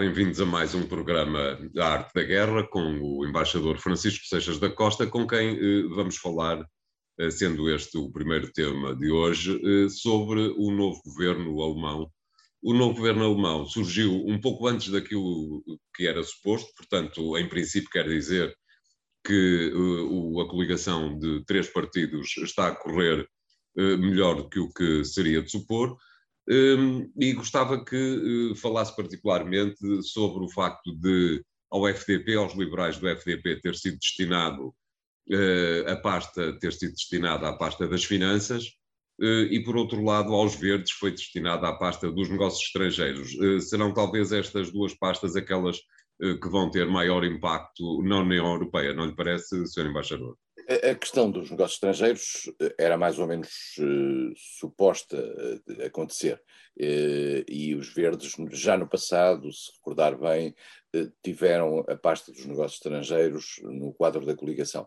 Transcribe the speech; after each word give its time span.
Bem-vindos 0.00 0.40
a 0.40 0.46
mais 0.46 0.74
um 0.74 0.86
programa 0.86 1.58
da 1.74 1.88
Arte 1.88 2.14
da 2.14 2.22
Guerra 2.22 2.66
com 2.66 2.80
o 3.02 3.26
embaixador 3.26 3.76
Francisco 3.76 4.24
Seixas 4.24 4.58
da 4.58 4.70
Costa, 4.70 5.06
com 5.06 5.26
quem 5.26 5.50
eh, 5.50 5.82
vamos 5.94 6.16
falar, 6.16 6.64
eh, 7.18 7.30
sendo 7.30 7.68
este 7.68 7.98
o 7.98 8.10
primeiro 8.10 8.50
tema 8.50 8.96
de 8.96 9.10
hoje, 9.10 9.60
eh, 9.62 9.90
sobre 9.90 10.54
o 10.56 10.70
novo 10.70 11.02
governo 11.04 11.60
alemão. 11.60 12.10
O 12.62 12.72
novo 12.72 12.94
governo 12.94 13.26
alemão 13.26 13.66
surgiu 13.66 14.10
um 14.26 14.40
pouco 14.40 14.68
antes 14.68 14.88
daquilo 14.88 15.62
que 15.94 16.06
era 16.06 16.22
suposto, 16.22 16.72
portanto, 16.74 17.36
em 17.36 17.46
princípio, 17.46 17.90
quer 17.90 18.08
dizer 18.08 18.56
que 19.22 19.70
a 20.40 20.48
coligação 20.48 21.18
de 21.18 21.44
três 21.44 21.68
partidos 21.68 22.38
está 22.38 22.68
a 22.68 22.74
correr 22.74 23.28
melhor 23.76 24.36
do 24.36 24.48
que 24.48 24.60
o 24.60 24.72
que 24.72 25.04
seria 25.04 25.42
de 25.42 25.50
supor. 25.50 25.94
Um, 26.50 27.08
e 27.16 27.32
gostava 27.32 27.84
que 27.84 27.96
uh, 27.96 28.56
falasse 28.56 28.94
particularmente 28.96 30.02
sobre 30.02 30.44
o 30.44 30.48
facto 30.48 30.92
de 30.96 31.44
ao 31.70 31.86
FDP, 31.86 32.34
aos 32.34 32.54
liberais 32.56 32.98
do 32.98 33.08
FDP, 33.08 33.60
ter 33.60 33.76
sido 33.76 33.96
destinado 33.98 34.74
uh, 35.30 35.90
a 35.92 35.94
pasta, 35.94 36.58
ter 36.58 36.72
sido 36.72 36.90
destinada 36.90 37.48
à 37.48 37.52
pasta 37.52 37.86
das 37.86 38.02
finanças, 38.02 38.64
uh, 39.20 39.46
e 39.48 39.62
por 39.62 39.76
outro 39.76 40.02
lado, 40.02 40.34
aos 40.34 40.56
verdes 40.56 40.90
foi 40.90 41.12
destinada 41.12 41.68
à 41.68 41.72
pasta 41.72 42.10
dos 42.10 42.28
negócios 42.28 42.64
estrangeiros. 42.64 43.30
serão 43.68 43.94
talvez 43.94 44.32
estas 44.32 44.72
duas 44.72 44.92
pastas 44.92 45.36
aquelas 45.36 45.78
que 46.18 46.48
vão 46.50 46.70
ter 46.70 46.86
maior 46.86 47.24
impacto 47.24 48.02
na 48.02 48.18
União 48.18 48.52
Europeia, 48.52 48.92
não 48.92 49.06
lhe 49.06 49.16
parece, 49.16 49.66
Sr. 49.66 49.86
Embaixador? 49.86 50.36
A 50.70 50.94
questão 50.94 51.28
dos 51.28 51.50
negócios 51.50 51.74
estrangeiros 51.74 52.48
eh, 52.60 52.74
era 52.78 52.96
mais 52.96 53.18
ou 53.18 53.26
menos 53.26 53.48
uh, 53.80 54.32
suposta 54.36 55.16
uh, 55.16 55.84
acontecer. 55.84 56.40
Uh, 56.78 57.42
e 57.48 57.74
os 57.74 57.92
verdes, 57.92 58.36
já 58.52 58.78
no 58.78 58.86
passado, 58.86 59.52
se 59.52 59.72
recordar 59.74 60.16
bem, 60.16 60.54
tiveram 61.24 61.80
a 61.88 61.96
pasta 61.96 62.30
dos 62.30 62.46
negócios 62.46 62.74
estrangeiros 62.74 63.60
no 63.64 63.92
quadro 63.92 64.24
da 64.24 64.36
coligação. 64.36 64.86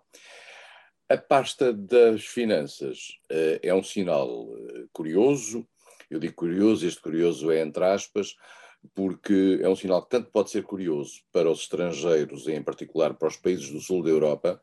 A 1.09 1.17
pasta 1.17 1.73
das 1.73 2.23
finanças 2.23 3.19
é 3.61 3.73
um 3.73 3.83
sinal 3.83 4.47
curioso. 4.93 5.67
Eu 6.09 6.17
digo 6.17 6.33
curioso, 6.33 6.87
este 6.87 7.01
curioso 7.01 7.51
é 7.51 7.61
entre 7.61 7.83
aspas, 7.83 8.35
porque 8.93 9.59
é 9.61 9.69
um 9.69 9.75
sinal 9.75 10.03
que 10.03 10.09
tanto 10.09 10.31
pode 10.31 10.49
ser 10.49 10.63
curioso 10.63 11.21
para 11.31 11.49
os 11.49 11.61
estrangeiros, 11.61 12.47
em 12.47 12.61
particular 12.61 13.13
para 13.13 13.27
os 13.27 13.37
países 13.37 13.69
do 13.69 13.79
sul 13.79 14.03
da 14.03 14.09
Europa, 14.09 14.61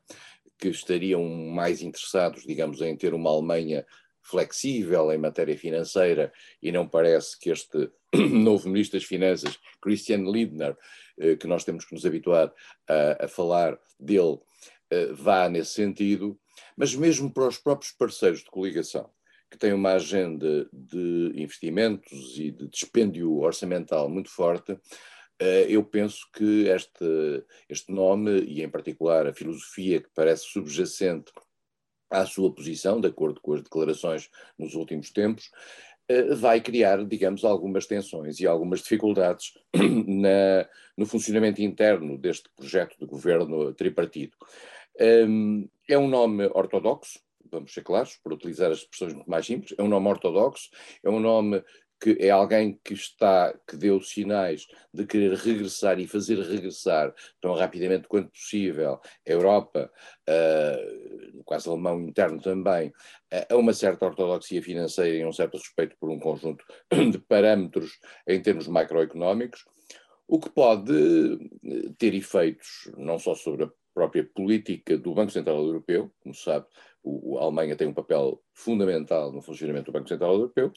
que 0.61 0.69
estariam 0.69 1.25
mais 1.25 1.83
interessados, 1.83 2.45
digamos, 2.45 2.81
em 2.81 2.97
ter 2.97 3.15
uma 3.15 3.31
Alemanha 3.31 3.87
flexível 4.23 5.11
em 5.11 5.19
matéria 5.19 5.57
financeira 5.57 6.33
e 6.63 6.71
não 6.71 6.87
parece 6.87 7.39
que 7.39 7.51
este 7.51 7.91
novo 8.15 8.69
Ministro 8.69 8.99
das 8.99 9.09
Finanças, 9.09 9.59
Christian 9.81 10.25
Lindner, 10.31 10.77
eh, 11.19 11.37
que 11.37 11.47
nós 11.47 11.65
temos 11.65 11.85
que 11.85 11.95
nos 11.95 12.05
habituar 12.05 12.53
a, 12.89 13.25
a 13.25 13.29
falar 13.29 13.79
dele, 13.99 14.39
eh, 14.91 15.07
vá 15.13 15.49
nesse 15.49 15.73
sentido, 15.73 16.39
mas 16.77 16.95
mesmo 16.95 17.33
para 17.33 17.49
os 17.49 17.59
próprios 17.59 17.93
parceiros 17.93 18.41
de 18.41 18.51
coligação, 18.51 19.11
que 19.51 19.59
têm 19.59 19.73
uma 19.73 19.95
agenda 19.95 20.69
de 20.73 21.33
investimentos 21.35 22.39
e 22.39 22.51
de 22.51 22.69
dispêndio 22.69 23.39
orçamental 23.39 24.09
muito 24.09 24.31
forte, 24.31 24.79
eu 25.69 25.83
penso 25.85 26.29
que 26.33 26.69
este, 26.69 27.45
este 27.69 27.93
nome, 27.93 28.41
e 28.41 28.63
em 28.63 28.69
particular 28.69 29.27
a 29.27 29.33
filosofia 29.33 30.01
que 30.01 30.11
parece 30.15 30.45
subjacente 30.45 31.33
à 32.11 32.27
sua 32.27 32.53
posição, 32.53 33.01
de 33.01 33.09
acordo 33.09 33.41
com 33.41 33.55
as 33.55 33.63
declarações 33.63 34.29
nos 34.59 34.75
últimos 34.75 35.11
tempos, 35.11 35.51
eh, 36.11 36.35
vai 36.35 36.61
criar, 36.61 37.05
digamos, 37.07 37.45
algumas 37.45 37.87
tensões 37.87 38.41
e 38.41 38.47
algumas 38.47 38.81
dificuldades 38.81 39.55
na, 40.09 40.69
no 40.97 41.07
funcionamento 41.07 41.63
interno 41.63 42.19
deste 42.19 42.51
projeto 42.57 42.97
de 42.99 43.07
governo 43.07 43.73
tripartido. 43.75 44.37
Ehm, 44.99 45.69
é 45.89 45.97
um 45.97 46.09
nome 46.09 46.47
ortodoxo, 46.53 47.21
vamos 47.49 47.73
ser 47.73 47.83
claros, 47.83 48.17
por 48.25 48.33
utilizar 48.33 48.73
as 48.73 48.79
expressões 48.79 49.15
muito 49.15 49.31
mais 49.31 49.47
simples, 49.47 49.73
é 49.79 49.83
um 49.83 49.89
nome 49.89 50.09
ortodoxo, 50.09 50.71
é 51.05 51.09
um 51.09 51.21
nome 51.21 51.63
que 52.01 52.17
é 52.19 52.31
alguém 52.31 52.81
que 52.83 52.95
está, 52.95 53.55
que 53.69 53.77
deu 53.77 54.01
sinais 54.01 54.67
de 54.93 55.05
querer 55.07 55.35
regressar 55.35 56.01
e 56.01 56.07
fazer 56.07 56.41
regressar 56.41 57.15
tão 57.41 57.55
rapidamente 57.55 58.09
quanto 58.09 58.31
possível 58.31 59.01
a 59.27 59.31
Europa, 59.31 59.93
uh, 60.29 61.37
no 61.37 61.45
caso 61.45 61.71
alemão 61.71 62.01
interno 62.01 62.41
também, 62.41 62.89
uh, 62.89 63.53
a 63.53 63.57
uma 63.57 63.75
certa 63.75 64.07
ortodoxia 64.07 64.63
financeira 64.63 65.19
e 65.19 65.27
um 65.27 65.33
certo 65.33 65.59
respeito 65.59 65.95
por 66.01 66.11
um 66.11 66.19
conjunto 66.19 66.65
de 66.91 67.19
parâmetros 67.19 67.99
em 68.27 68.41
termos 68.41 68.67
macroeconómicos, 68.67 69.65
o 70.27 70.39
que 70.39 70.49
pode 70.49 70.95
eh, 71.65 71.93
ter 71.99 72.15
efeitos 72.15 72.89
não 72.97 73.19
só 73.19 73.35
sobre 73.35 73.65
a 73.65 73.71
própria 73.93 74.25
política 74.25 74.97
do 74.97 75.13
Banco 75.13 75.33
Central 75.33 75.59
Europeu, 75.59 76.09
como 76.23 76.33
se 76.33 76.45
sabe, 76.45 76.67
o, 77.03 77.37
a 77.37 77.43
Alemanha 77.43 77.75
tem 77.75 77.89
um 77.89 77.93
papel 77.93 78.41
fundamental 78.55 79.33
no 79.33 79.43
funcionamento 79.43 79.87
do 79.87 79.93
Banco 79.93 80.09
Central 80.09 80.35
Europeu, 80.35 80.73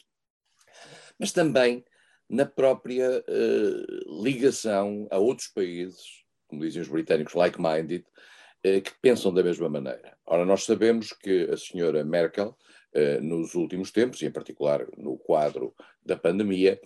mas 1.18 1.32
também 1.32 1.84
na 2.28 2.46
própria 2.46 3.22
uh, 3.28 4.22
ligação 4.24 5.06
a 5.10 5.18
outros 5.18 5.48
países, 5.48 6.24
como 6.48 6.62
dizem 6.62 6.82
os 6.82 6.88
britânicos, 6.88 7.34
like-minded, 7.34 8.04
uh, 8.66 8.80
que 8.80 8.92
pensam 9.00 9.32
da 9.32 9.42
mesma 9.42 9.68
maneira. 9.68 10.16
Ora, 10.26 10.44
nós 10.44 10.64
sabemos 10.64 11.12
que 11.12 11.48
a 11.50 11.56
senhora 11.56 12.04
Merkel, 12.04 12.56
nos 13.22 13.54
últimos 13.54 13.90
tempos, 13.90 14.22
e 14.22 14.26
em 14.26 14.30
particular 14.30 14.86
no 14.96 15.18
quadro 15.18 15.74
da 16.04 16.16
pandemia, 16.16 16.80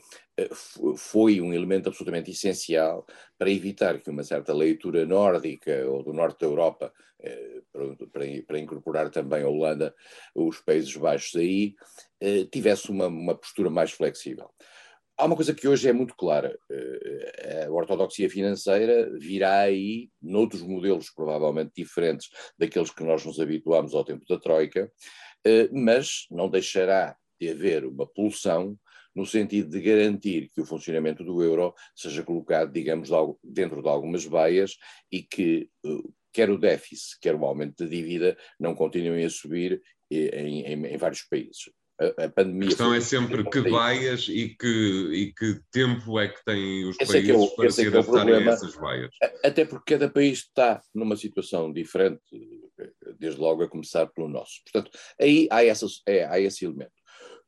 foi 0.96 1.40
um 1.40 1.52
elemento 1.52 1.88
absolutamente 1.88 2.30
essencial 2.30 3.06
para 3.36 3.50
evitar 3.50 4.00
que 4.00 4.08
uma 4.08 4.22
certa 4.22 4.54
leitura 4.54 5.04
nórdica 5.04 5.84
ou 5.86 6.02
do 6.02 6.12
norte 6.12 6.40
da 6.40 6.46
Europa, 6.46 6.92
para, 8.10 8.26
para 8.46 8.58
incorporar 8.58 9.10
também 9.10 9.42
a 9.42 9.48
Holanda, 9.48 9.94
os 10.34 10.60
Países 10.60 10.96
Baixos 10.96 11.36
aí, 11.36 11.74
eh, 12.20 12.44
tivesse 12.50 12.90
uma, 12.90 13.06
uma 13.08 13.34
postura 13.34 13.68
mais 13.68 13.90
flexível. 13.90 14.48
Há 15.18 15.24
uma 15.24 15.34
coisa 15.34 15.52
que 15.52 15.66
hoje 15.66 15.88
é 15.88 15.92
muito 15.92 16.14
clara: 16.14 16.56
eh, 16.70 17.64
a 17.66 17.70
ortodoxia 17.72 18.30
financeira 18.30 19.10
virá 19.18 19.62
aí, 19.62 20.08
noutros 20.22 20.62
modelos 20.62 21.10
provavelmente 21.10 21.72
diferentes 21.76 22.28
daqueles 22.56 22.92
que 22.92 23.02
nós 23.02 23.24
nos 23.24 23.40
habituámos 23.40 23.94
ao 23.94 24.04
tempo 24.04 24.24
da 24.28 24.38
Troika, 24.38 24.80
eh, 24.80 24.92
mas 25.72 26.26
não 26.30 26.48
deixará 26.48 27.16
de 27.40 27.50
haver 27.50 27.84
uma 27.84 28.06
pulsão 28.06 28.78
no 29.14 29.26
sentido 29.26 29.70
de 29.70 29.80
garantir 29.80 30.48
que 30.54 30.60
o 30.60 30.66
funcionamento 30.66 31.24
do 31.24 31.42
euro 31.42 31.74
seja 31.94 32.22
colocado, 32.22 32.72
digamos, 32.72 33.10
dentro 33.42 33.82
de 33.82 33.88
algumas 33.88 34.24
baias 34.26 34.76
e 35.10 35.22
que 35.22 35.68
quer 36.32 36.50
o 36.50 36.58
déficit, 36.58 37.18
quer 37.20 37.34
o 37.34 37.44
aumento 37.44 37.82
da 37.82 37.90
dívida 37.90 38.36
não 38.60 38.74
continuem 38.74 39.24
a 39.24 39.30
subir 39.30 39.82
em, 40.10 40.62
em, 40.62 40.86
em 40.86 40.96
vários 40.96 41.22
países 41.22 41.70
a, 42.00 42.24
a 42.24 42.28
pandemia. 42.28 42.66
A 42.66 42.68
questão 42.68 42.94
é 42.94 43.00
sempre 43.00 43.44
que 43.50 43.60
vaias 43.68 44.28
e 44.28 44.50
que, 44.50 45.10
e 45.12 45.32
que 45.32 45.60
tempo 45.72 46.18
é 46.18 46.28
que 46.28 46.44
têm 46.44 46.84
os 46.86 46.96
esse 47.00 47.12
países 47.12 47.30
é 47.30 47.36
o, 47.36 47.48
para 47.56 47.70
se 47.70 47.84
é 47.84 47.88
adaptarem 47.88 48.34
a 48.34 48.52
essas 48.52 48.74
vaias. 48.74 49.10
Até 49.44 49.64
porque 49.64 49.94
cada 49.94 50.08
país 50.08 50.38
está 50.38 50.80
numa 50.94 51.16
situação 51.16 51.72
diferente, 51.72 52.20
desde 53.18 53.40
logo 53.40 53.62
a 53.62 53.68
começar 53.68 54.06
pelo 54.06 54.28
nosso. 54.28 54.60
Portanto, 54.64 54.96
aí 55.20 55.48
há, 55.50 55.64
essa, 55.64 55.86
é, 56.06 56.24
há 56.24 56.40
esse 56.40 56.64
elemento. 56.64 56.92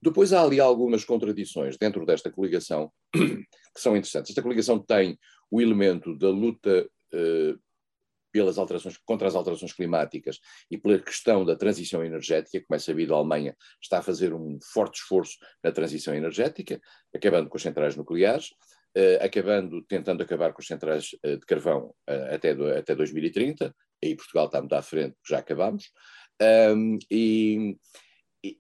Depois 0.03 0.33
há 0.33 0.43
ali 0.43 0.61
algumas 0.61 1.05
contradições 1.05 1.77
dentro 1.77 2.07
desta 2.07 2.31
coligação 2.31 2.91
que 3.13 3.81
são 3.81 3.97
interessantes. 3.97 4.31
Esta 4.31 4.43
coligação 4.43 4.79
tem 4.79 5.19
o 5.51 5.61
elemento 5.61 6.17
da 6.17 6.31
luta 6.31 6.89
uh, 7.13 7.61
pelas 8.33 8.59
alterações, 8.59 8.97
contra 9.05 9.29
as 9.29 9.35
alterações 9.35 9.73
climáticas 9.73 10.39
e 10.71 10.79
pela 10.79 10.99
questão 10.99 11.45
da 11.45 11.57
transição 11.57 12.05
energética, 12.05 12.65
como 12.67 12.77
é 12.77 12.79
sabido, 12.79 13.15
a 13.15 13.19
Alemanha 13.19 13.57
está 13.83 13.99
a 13.99 14.03
fazer 14.03 14.33
um 14.33 14.59
forte 14.73 15.01
esforço 15.01 15.37
na 15.63 15.73
transição 15.73 16.15
energética, 16.15 16.81
acabando 17.15 17.49
com 17.49 17.57
as 17.57 17.63
centrais 17.63 17.97
nucleares, 17.97 18.51
uh, 18.97 19.25
acabando, 19.25 19.83
tentando 19.83 20.23
acabar 20.23 20.53
com 20.53 20.61
as 20.61 20.67
centrais 20.67 21.09
uh, 21.25 21.37
de 21.37 21.47
carvão 21.47 21.95
uh, 22.09 22.35
até, 22.35 22.55
do, 22.55 22.67
até 22.73 22.95
2030, 22.95 23.75
aí 24.03 24.17
Portugal 24.17 24.47
está 24.47 24.61
muito 24.61 24.75
à 24.75 24.83
frente, 24.83 25.17
já 25.29 25.39
acabamos, 25.39 25.91
um, 26.75 26.99
e, 27.11 27.77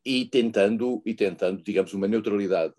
e, 0.04 0.26
tentando, 0.26 1.02
e 1.06 1.14
tentando, 1.14 1.62
digamos, 1.62 1.94
uma 1.94 2.06
neutralidade 2.06 2.75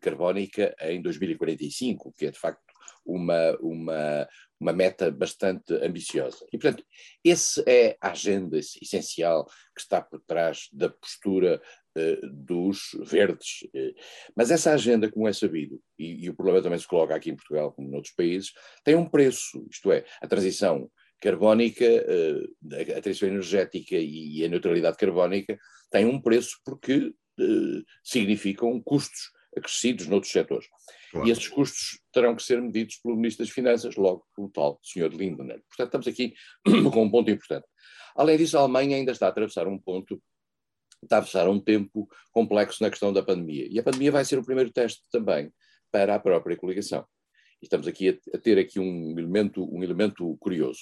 carbónica 0.00 0.74
em 0.80 1.02
2045, 1.02 2.12
que 2.16 2.26
é 2.26 2.30
de 2.30 2.38
facto 2.38 2.64
uma, 3.04 3.56
uma, 3.60 4.28
uma 4.58 4.72
meta 4.72 5.10
bastante 5.10 5.74
ambiciosa. 5.74 6.44
E, 6.52 6.58
portanto, 6.58 6.84
essa 7.24 7.62
é 7.66 7.96
a 8.00 8.10
agenda 8.10 8.58
essencial 8.58 9.44
que 9.74 9.80
está 9.80 10.00
por 10.00 10.20
trás 10.26 10.68
da 10.72 10.88
postura 10.88 11.60
uh, 11.96 12.28
dos 12.32 12.96
verdes. 13.04 13.68
Mas 14.34 14.50
essa 14.50 14.72
agenda, 14.72 15.10
como 15.10 15.28
é 15.28 15.32
sabido, 15.32 15.80
e, 15.98 16.24
e, 16.24 16.30
o 16.30 16.34
problema 16.34 16.62
também 16.62 16.78
se 16.78 16.88
coloca 16.88 17.14
aqui 17.14 17.30
em 17.30 17.36
Portugal, 17.36 17.72
como 17.72 17.90
noutros 17.90 18.14
países, 18.14 18.52
tem 18.82 18.96
um 18.96 19.08
preço, 19.08 19.64
isto 19.70 19.92
é, 19.92 20.04
a 20.20 20.26
transição 20.26 20.90
carbónica, 21.20 21.84
uh, 21.84 22.96
a 22.96 23.00
transição 23.00 23.28
energética 23.28 23.96
e, 23.96 24.38
e 24.38 24.44
a 24.44 24.48
neutralidade 24.48 24.96
carbónica 24.96 25.58
têm 25.90 26.06
um 26.06 26.20
preço 26.20 26.56
porque 26.64 27.12
significam 28.02 28.80
custos 28.80 29.30
acrescidos 29.56 30.06
noutros 30.06 30.32
setores. 30.32 30.66
Claro. 31.10 31.26
E 31.26 31.30
esses 31.30 31.48
custos 31.48 31.98
terão 32.12 32.36
que 32.36 32.42
ser 32.42 32.60
medidos 32.60 32.96
pelo 32.96 33.16
Ministro 33.16 33.44
das 33.44 33.54
Finanças, 33.54 33.96
logo 33.96 34.26
pelo 34.34 34.50
tal 34.50 34.78
Sr. 34.82 35.08
Lindner. 35.08 35.62
Portanto, 35.68 35.86
estamos 35.86 36.08
aqui 36.08 36.34
com 36.92 37.02
um 37.02 37.10
ponto 37.10 37.30
importante. 37.30 37.66
Além 38.14 38.38
disso, 38.38 38.56
a 38.56 38.60
Alemanha 38.60 38.96
ainda 38.96 39.12
está 39.12 39.26
a 39.26 39.30
atravessar 39.30 39.66
um 39.66 39.78
ponto, 39.78 40.22
está 41.02 41.16
a 41.16 41.18
atravessar 41.18 41.48
um 41.48 41.60
tempo 41.60 42.08
complexo 42.32 42.82
na 42.82 42.90
questão 42.90 43.12
da 43.12 43.22
pandemia. 43.22 43.66
E 43.70 43.78
a 43.78 43.82
pandemia 43.82 44.12
vai 44.12 44.24
ser 44.24 44.38
o 44.38 44.44
primeiro 44.44 44.70
teste 44.72 45.02
também 45.10 45.50
para 45.90 46.14
a 46.14 46.18
própria 46.18 46.56
coligação. 46.56 47.06
Estamos 47.66 47.88
aqui 47.88 48.08
a, 48.08 48.36
a 48.36 48.38
ter 48.38 48.58
aqui 48.58 48.78
um 48.78 49.18
elemento, 49.18 49.64
um 49.74 49.82
elemento 49.82 50.36
curioso. 50.38 50.80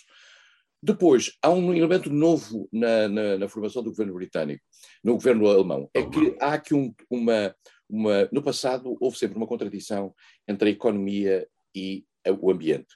Depois, 0.82 1.32
há 1.42 1.50
um 1.50 1.72
elemento 1.72 2.10
novo 2.10 2.68
na, 2.70 3.08
na, 3.08 3.38
na, 3.38 3.48
formação 3.48 3.82
do 3.82 3.88
governo 3.88 4.12
britânico, 4.12 4.62
no 5.02 5.14
governo 5.14 5.48
alemão, 5.48 5.88
é 5.94 6.02
que 6.02 6.36
há 6.38 6.52
aqui 6.52 6.74
um, 6.74 6.94
uma, 7.10 7.56
uma. 7.88 8.28
No 8.30 8.42
passado, 8.42 8.94
houve 9.00 9.16
sempre 9.16 9.38
uma 9.38 9.46
contradição 9.46 10.14
entre 10.46 10.68
a 10.68 10.72
economia 10.72 11.48
e 11.74 12.04
o 12.38 12.50
ambiente. 12.50 12.94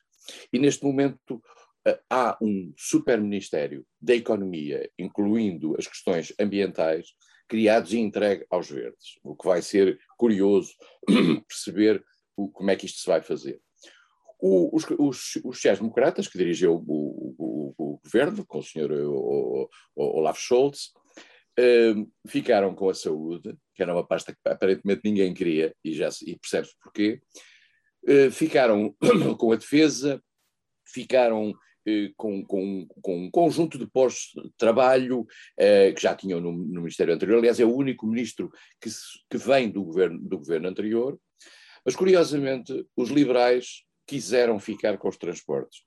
E 0.52 0.58
neste 0.58 0.84
momento 0.84 1.42
eh, 1.86 1.98
há 2.10 2.36
um 2.42 2.74
super-ministério 2.76 3.86
da 3.98 4.14
economia, 4.14 4.90
incluindo 4.98 5.74
as 5.78 5.86
questões 5.86 6.30
ambientais, 6.38 7.14
criados 7.48 7.94
e 7.94 7.98
entregue 7.98 8.44
aos 8.50 8.68
verdes, 8.68 9.18
o 9.24 9.34
que 9.34 9.46
vai 9.46 9.62
ser 9.62 9.98
curioso 10.18 10.74
perceber 11.48 12.04
como 12.52 12.70
é 12.70 12.76
que 12.76 12.84
isto 12.84 13.00
se 13.00 13.06
vai 13.06 13.22
fazer. 13.22 13.58
O, 14.40 14.76
os, 14.76 14.84
os, 14.98 15.36
os 15.36 15.56
sociais-democratas, 15.56 16.28
que 16.28 16.38
dirigiu 16.38 16.74
o, 16.74 17.34
o, 17.38 17.74
o, 17.76 18.00
governo, 18.04 18.46
com 18.46 18.58
o 18.58 18.62
senhor 18.62 18.90
Olaf 19.96 20.38
Scholz, 20.38 20.92
eh, 21.58 21.94
ficaram 22.26 22.74
com 22.74 22.88
a 22.88 22.94
saúde, 22.94 23.56
que 23.74 23.82
era 23.82 23.92
uma 23.92 24.06
pasta 24.06 24.32
que 24.32 24.38
aparentemente 24.44 25.00
ninguém 25.04 25.34
queria, 25.34 25.74
e, 25.84 25.92
já 25.92 26.08
e 26.24 26.38
percebe-se 26.38 26.74
porquê, 26.80 27.20
eh, 28.06 28.30
ficaram 28.30 28.94
com 29.36 29.52
a 29.52 29.56
defesa, 29.56 30.22
ficaram 30.86 31.52
eh, 31.86 32.12
com, 32.16 32.44
com, 32.44 32.86
com, 33.02 33.24
um 33.24 33.30
conjunto 33.30 33.78
de 33.78 33.86
postos 33.86 34.30
de 34.42 34.52
trabalho 34.56 35.26
eh, 35.58 35.92
que 35.92 36.02
já 36.02 36.14
tinham 36.14 36.40
no, 36.40 36.52
no, 36.52 36.80
Ministério 36.80 37.14
anterior. 37.14 37.38
Aliás, 37.38 37.58
é 37.58 37.64
o 37.64 37.74
único 37.74 38.06
ministro 38.06 38.50
que, 38.80 38.90
que 39.30 39.38
vem 39.38 39.70
do 39.70 39.82
governo, 39.82 40.20
do 40.20 40.38
governo 40.38 40.68
anterior. 40.68 41.18
Mas, 41.84 41.96
curiosamente, 41.96 42.86
os 42.96 43.08
liberais 43.08 43.84
quiseram 44.08 44.58
ficar 44.58 44.96
com 44.96 45.06
os 45.06 45.18
transportes. 45.18 45.82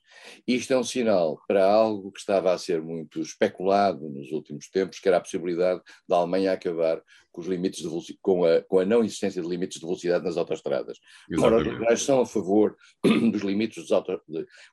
Isto 0.47 0.73
é 0.73 0.77
um 0.77 0.83
sinal 0.83 1.41
para 1.47 1.65
algo 1.65 2.11
que 2.11 2.19
estava 2.19 2.53
a 2.53 2.57
ser 2.57 2.79
muito 2.79 3.19
especulado 3.19 4.07
nos 4.07 4.31
últimos 4.31 4.69
tempos, 4.69 4.99
que 4.99 5.07
era 5.07 5.17
a 5.17 5.21
possibilidade 5.21 5.81
da 6.07 6.17
Alemanha 6.17 6.53
acabar 6.53 7.01
com 7.31 7.41
os 7.41 7.47
limites 7.47 7.81
de 7.81 8.17
com 8.21 8.45
a, 8.45 8.61
com 8.61 8.79
a 8.79 8.85
não 8.85 9.03
existência 9.03 9.41
de 9.41 9.47
limites 9.47 9.79
de 9.79 9.85
velocidade 9.85 10.23
nas 10.23 10.37
autostradas. 10.37 10.97
Ora, 11.39 11.57
os 11.57 11.63
liberais 11.63 12.01
são 12.01 12.21
a 12.21 12.25
favor 12.25 12.75
dos 13.31 13.41
limites 13.41 13.85
dos. 13.85 14.15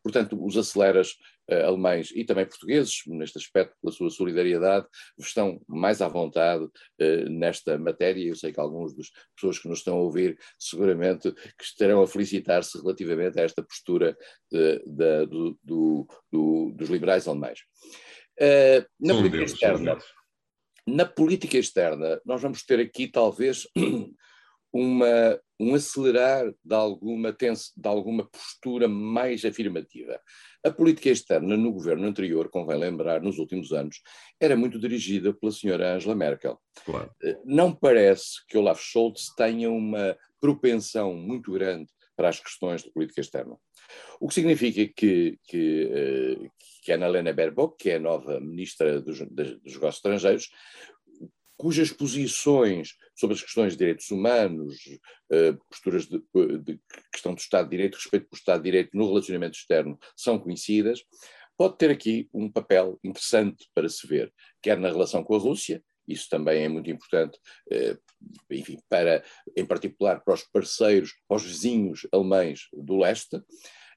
Portanto, 0.02 0.44
os 0.44 0.56
aceleras 0.56 1.12
uh, 1.50 1.66
alemães 1.66 2.10
e 2.14 2.24
também 2.24 2.46
portugueses, 2.46 3.02
neste 3.06 3.38
aspecto, 3.38 3.76
pela 3.80 3.92
sua 3.92 4.10
solidariedade, 4.10 4.86
estão 5.18 5.60
mais 5.66 6.02
à 6.02 6.08
vontade 6.08 6.64
uh, 6.64 7.30
nesta 7.30 7.78
matéria. 7.78 8.28
Eu 8.28 8.36
sei 8.36 8.52
que 8.52 8.60
alguns 8.60 8.94
das 8.94 9.10
pessoas 9.34 9.58
que 9.58 9.68
nos 9.68 9.78
estão 9.78 9.96
a 9.96 10.02
ouvir 10.02 10.38
seguramente 10.58 11.32
que 11.32 11.64
estarão 11.64 12.02
a 12.02 12.06
felicitar-se 12.06 12.78
relativamente 12.78 13.38
a 13.38 13.42
esta 13.44 13.62
postura 13.62 14.16
de, 14.50 14.78
de, 14.86 15.26
do, 15.26 15.58
do, 15.62 16.06
do, 16.30 16.72
dos 16.72 16.88
liberais 16.88 17.28
alemães. 17.28 17.60
Uh, 18.40 18.86
na 19.00 19.14
política 19.14 19.38
Deus, 19.38 19.52
externa, 19.52 19.98
na 20.88 21.04
política 21.04 21.58
externa, 21.58 22.20
nós 22.24 22.40
vamos 22.40 22.62
ter 22.62 22.80
aqui 22.80 23.06
talvez 23.06 23.66
uma, 24.72 25.38
um 25.60 25.74
acelerar 25.74 26.50
de 26.64 26.74
alguma, 26.74 27.32
tenso, 27.32 27.72
de 27.76 27.86
alguma 27.86 28.24
postura 28.24 28.88
mais 28.88 29.44
afirmativa. 29.44 30.18
A 30.64 30.70
política 30.70 31.10
externa 31.10 31.56
no 31.56 31.72
governo 31.72 32.06
anterior, 32.06 32.48
convém 32.48 32.78
lembrar, 32.78 33.20
nos 33.20 33.38
últimos 33.38 33.70
anos, 33.72 34.00
era 34.40 34.56
muito 34.56 34.78
dirigida 34.78 35.32
pela 35.34 35.52
senhora 35.52 35.94
Angela 35.94 36.14
Merkel. 36.14 36.58
Claro. 36.84 37.10
Eh, 37.22 37.38
não 37.44 37.74
parece 37.74 38.44
que 38.48 38.56
Olaf 38.56 38.80
Scholz 38.82 39.34
tenha 39.36 39.70
uma 39.70 40.16
propensão 40.40 41.14
muito 41.14 41.52
grande 41.52 41.90
para 42.18 42.30
as 42.30 42.40
questões 42.40 42.82
de 42.82 42.90
política 42.90 43.20
externa. 43.20 43.56
O 44.18 44.26
que 44.26 44.34
significa 44.34 44.92
que, 44.92 45.38
que, 45.44 45.88
eh, 45.88 46.50
que 46.82 46.92
Annalena 46.92 47.32
Baerbock, 47.32 47.76
que 47.80 47.90
é 47.90 47.94
a 47.94 48.00
nova 48.00 48.40
ministra 48.40 49.00
dos, 49.00 49.20
dos 49.20 49.74
negócios 49.74 49.98
estrangeiros, 49.98 50.50
cujas 51.56 51.92
posições 51.92 52.96
sobre 53.14 53.36
as 53.36 53.42
questões 53.42 53.74
de 53.74 53.78
direitos 53.78 54.10
humanos, 54.10 54.78
eh, 55.30 55.52
posturas 55.70 56.06
de, 56.06 56.20
de, 56.58 56.80
questão 57.12 57.34
do 57.34 57.38
Estado 57.38 57.66
de 57.66 57.76
Direito, 57.76 57.94
respeito 57.94 58.28
pelo 58.28 58.38
Estado 58.38 58.58
de 58.58 58.64
Direito 58.64 58.90
no 58.96 59.06
relacionamento 59.06 59.56
externo, 59.56 59.96
são 60.16 60.40
conhecidas, 60.40 61.04
pode 61.56 61.78
ter 61.78 61.90
aqui 61.90 62.28
um 62.34 62.50
papel 62.50 62.98
interessante 63.04 63.70
para 63.72 63.88
se 63.88 64.04
ver, 64.08 64.34
quer 64.60 64.76
na 64.76 64.88
relação 64.88 65.22
com 65.22 65.36
a 65.36 65.38
Rússia, 65.38 65.84
isso 66.08 66.28
também 66.28 66.64
é 66.64 66.68
muito 66.68 66.90
importante, 66.90 67.38
eh, 67.70 67.96
enfim, 68.50 68.78
para, 68.88 69.22
em 69.56 69.66
particular 69.66 70.20
para 70.24 70.34
os 70.34 70.42
parceiros, 70.44 71.12
para 71.28 71.36
os 71.36 71.44
vizinhos 71.44 72.06
alemães 72.10 72.68
do 72.72 72.96
leste, 72.96 73.40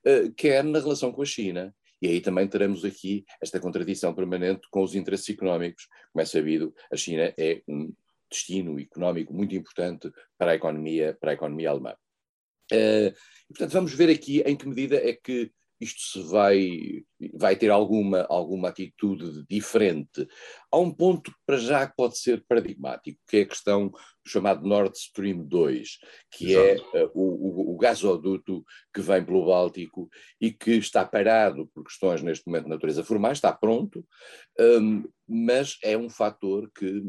eh, 0.06 0.30
quer 0.36 0.64
na 0.64 0.80
relação 0.80 1.12
com 1.12 1.22
a 1.22 1.26
China. 1.26 1.74
E 2.02 2.08
aí 2.08 2.20
também 2.20 2.48
teremos 2.48 2.84
aqui 2.84 3.24
esta 3.40 3.60
contradição 3.60 4.14
permanente 4.14 4.68
com 4.72 4.82
os 4.82 4.96
interesses 4.96 5.30
económicos. 5.30 5.88
Como 6.12 6.22
é 6.22 6.26
sabido, 6.26 6.74
a 6.92 6.96
China 6.96 7.34
é 7.38 7.62
um 7.68 7.94
destino 8.30 8.80
económico 8.80 9.34
muito 9.34 9.54
importante 9.56 10.12
para 10.38 10.52
a 10.52 10.56
economia, 10.56 11.16
para 11.20 11.32
a 11.32 11.34
economia 11.34 11.70
alemã. 11.70 11.96
Uh, 12.72 13.14
portanto, 13.50 13.74
vamos 13.74 13.94
ver 13.94 14.10
aqui 14.10 14.42
em 14.42 14.56
que 14.56 14.68
medida 14.68 14.96
é 14.96 15.14
que 15.14 15.52
isto 15.82 16.00
se 16.00 16.22
vai, 16.30 17.04
vai 17.34 17.56
ter 17.56 17.72
alguma, 17.72 18.26
alguma 18.30 18.70
atitude 18.70 19.44
diferente. 19.50 20.28
Há 20.72 20.78
um 20.78 20.92
ponto 20.94 21.34
para 21.44 21.58
já 21.58 21.88
que 21.88 21.96
pode 21.96 22.20
ser 22.20 22.46
paradigmático, 22.48 23.20
que 23.28 23.38
é 23.38 23.42
a 23.42 23.48
questão 23.48 23.90
do 23.90 24.30
chamado 24.30 24.68
Nord 24.68 24.96
Stream 24.96 25.44
2, 25.44 25.98
que 26.32 26.56
é, 26.56 26.76
Exato. 26.76 26.98
é 26.98 27.06
uh, 27.06 27.12
o, 27.16 27.72
o, 27.72 27.76
o, 27.76 27.78
gasoduto 27.78 28.64
que 28.94 29.02
vem 29.02 29.26
pelo 29.26 29.48
Báltico 29.48 30.08
e 30.40 30.52
que 30.52 30.74
está 30.74 31.04
parado 31.04 31.68
por 31.74 31.84
questões 31.84 32.22
neste 32.22 32.46
momento 32.46 32.66
de 32.66 32.70
natureza 32.70 33.04
formais, 33.04 33.40
está 33.40 33.52
pronto, 33.52 34.06
um, 34.60 35.04
mas 35.28 35.78
é 35.84 35.98
um 35.98 36.10
fator 36.10 36.70
que 36.78 37.02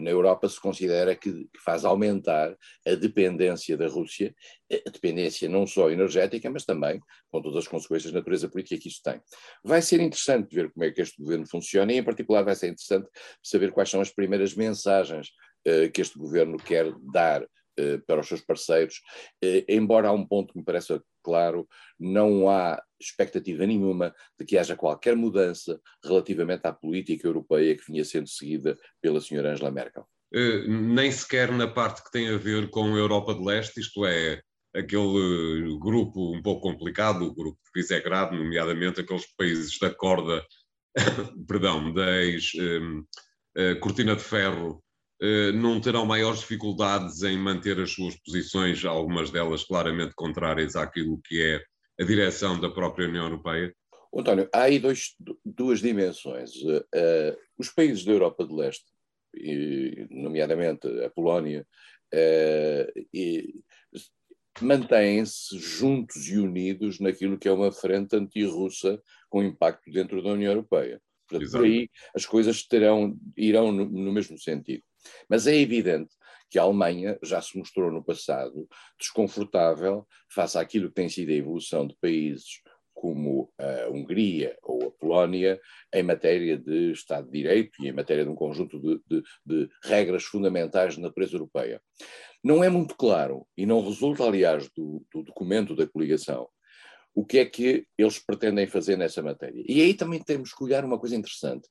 na 0.00 0.10
Europa 0.10 0.48
se 0.48 0.60
considera 0.60 1.14
que, 1.14 1.30
que, 1.32 1.60
faz 1.64 1.84
aumentar 1.84 2.56
a 2.86 2.94
dependência 2.94 3.76
da 3.76 3.86
Rússia, 3.86 4.34
a 4.70 4.90
dependência 4.90 5.48
não 5.48 5.66
só 5.66 5.90
energética, 5.90 6.50
mas 6.50 6.64
também 6.64 7.00
com 7.28 7.40
todas 7.40 7.58
as 7.58 7.68
consequências 7.68 8.12
de 8.12 8.18
natureza 8.18 8.48
política 8.48 8.80
que 8.80 8.88
isso 8.88 9.00
tem. 9.02 9.20
Vai 9.64 9.82
ser 9.82 10.00
interessante 10.00 10.54
ver 10.54 10.70
como 10.72 10.84
é 10.84 10.90
que 10.90 11.00
este 11.00 11.20
governo 11.20 11.46
funciona 11.46 11.92
e, 11.92 11.98
em 11.98 12.04
particular, 12.04 12.44
vai 12.44 12.54
ser 12.54 12.68
interessante 12.68 13.08
saber 13.42 13.72
quais 13.72 13.90
são 13.90 14.00
as 14.00 14.10
primeiras 14.10 14.54
mensagens 14.54 15.28
uh, 15.66 15.90
que 15.90 16.00
este 16.00 16.18
governo 16.18 16.56
quer 16.56 16.92
dar 17.12 17.46
eh, 17.78 17.98
para 18.06 18.20
os 18.20 18.28
seus 18.28 18.42
parceiros, 18.42 19.00
eh, 19.42 19.64
embora 19.66 20.08
há 20.08 20.12
um 20.12 20.26
ponto 20.26 20.52
que 20.52 20.58
me 20.58 20.64
parece 20.64 20.92
claro, 21.22 21.68
não 21.98 22.48
há 22.48 22.82
expectativa 23.00 23.66
nenhuma 23.66 24.14
de 24.38 24.44
que 24.44 24.58
haja 24.58 24.76
qualquer 24.76 25.16
mudança 25.16 25.80
relativamente 26.04 26.66
à 26.66 26.72
política 26.72 27.26
europeia 27.26 27.76
que 27.76 27.86
vinha 27.86 28.04
sendo 28.04 28.28
seguida 28.28 28.78
pela 29.00 29.20
senhora 29.20 29.52
Angela 29.52 29.70
Merkel. 29.70 30.06
Uh, 30.34 30.66
nem 30.68 31.10
sequer 31.12 31.52
na 31.52 31.68
parte 31.68 32.02
que 32.02 32.10
tem 32.10 32.28
a 32.28 32.38
ver 32.38 32.70
com 32.70 32.94
a 32.94 32.98
Europa 32.98 33.34
de 33.34 33.44
Leste, 33.44 33.80
isto 33.80 34.06
é, 34.06 34.40
aquele 34.74 35.78
grupo 35.78 36.34
um 36.34 36.42
pouco 36.42 36.62
complicado, 36.62 37.22
o 37.24 37.34
grupo 37.34 37.58
de 37.64 37.80
Visegrado, 37.80 38.36
nomeadamente 38.36 39.00
aqueles 39.00 39.26
países 39.36 39.78
da 39.78 39.94
corda, 39.94 40.42
perdão, 41.46 41.92
da 41.92 42.22
ex-cortina 42.22 44.12
um, 44.12 44.14
uh, 44.14 44.16
de 44.16 44.22
ferro 44.22 44.76
eh, 44.76 44.91
não 45.54 45.80
terão 45.80 46.04
maiores 46.04 46.40
dificuldades 46.40 47.22
em 47.22 47.38
manter 47.38 47.78
as 47.80 47.92
suas 47.92 48.16
posições, 48.16 48.84
algumas 48.84 49.30
delas 49.30 49.64
claramente 49.64 50.14
contrárias 50.14 50.74
àquilo 50.74 51.20
que 51.24 51.40
é 51.40 51.62
a 52.02 52.04
direção 52.04 52.60
da 52.60 52.68
própria 52.68 53.08
União 53.08 53.24
Europeia? 53.24 53.74
António, 54.14 54.48
há 54.52 54.62
aí 54.62 54.78
dois, 54.78 55.14
duas 55.44 55.80
dimensões. 55.80 56.50
Uh, 56.56 57.36
os 57.56 57.70
países 57.70 58.04
da 58.04 58.12
Europa 58.12 58.44
de 58.44 58.52
Leste, 58.52 58.84
e, 59.34 60.06
nomeadamente 60.10 60.86
a 61.02 61.08
Polónia, 61.08 61.66
uh, 62.12 63.62
mantêm-se 64.60 65.58
juntos 65.58 66.28
e 66.28 66.38
unidos 66.38 67.00
naquilo 67.00 67.38
que 67.38 67.48
é 67.48 67.52
uma 67.52 67.72
frente 67.72 68.14
anti-russa 68.14 69.00
com 69.30 69.42
impacto 69.42 69.90
dentro 69.90 70.22
da 70.22 70.30
União 70.30 70.52
Europeia. 70.52 71.00
Portanto, 71.26 71.50
por 71.50 71.64
aí 71.64 71.88
as 72.14 72.26
coisas 72.26 72.62
terão, 72.66 73.16
irão 73.34 73.72
no, 73.72 73.86
no 73.86 74.12
mesmo 74.12 74.38
sentido. 74.38 74.82
Mas 75.28 75.46
é 75.46 75.56
evidente 75.56 76.14
que 76.50 76.58
a 76.58 76.62
Alemanha 76.62 77.18
já 77.22 77.40
se 77.40 77.56
mostrou 77.56 77.90
no 77.90 78.04
passado 78.04 78.68
desconfortável 78.98 80.06
face 80.28 80.58
àquilo 80.58 80.88
que 80.88 80.94
tem 80.94 81.08
sido 81.08 81.30
a 81.30 81.34
evolução 81.34 81.86
de 81.86 81.96
países 82.00 82.60
como 83.02 83.52
a 83.58 83.88
Hungria 83.88 84.56
ou 84.62 84.86
a 84.86 84.90
Polónia 84.92 85.60
em 85.92 86.02
matéria 86.02 86.56
de 86.56 86.92
Estado 86.92 87.26
de 87.26 87.38
Direito 87.38 87.82
e 87.82 87.88
em 87.88 87.92
matéria 87.92 88.24
de 88.24 88.30
um 88.30 88.34
conjunto 88.34 88.78
de, 88.78 89.00
de, 89.08 89.22
de 89.44 89.68
regras 89.82 90.24
fundamentais 90.24 90.96
na 90.96 91.08
natureza 91.08 91.34
europeia. 91.34 91.82
Não 92.44 92.62
é 92.62 92.68
muito 92.68 92.94
claro, 92.96 93.46
e 93.56 93.66
não 93.66 93.84
resulta, 93.84 94.24
aliás, 94.24 94.68
do, 94.76 95.04
do 95.12 95.22
documento 95.22 95.74
da 95.74 95.86
coligação, 95.86 96.48
o 97.14 97.24
que 97.24 97.38
é 97.38 97.44
que 97.44 97.86
eles 97.98 98.18
pretendem 98.18 98.66
fazer 98.66 98.96
nessa 98.96 99.22
matéria. 99.22 99.62
E 99.66 99.82
aí 99.82 99.94
também 99.94 100.22
temos 100.22 100.52
que 100.54 100.62
olhar 100.62 100.84
uma 100.84 100.98
coisa 100.98 101.16
interessante. 101.16 101.68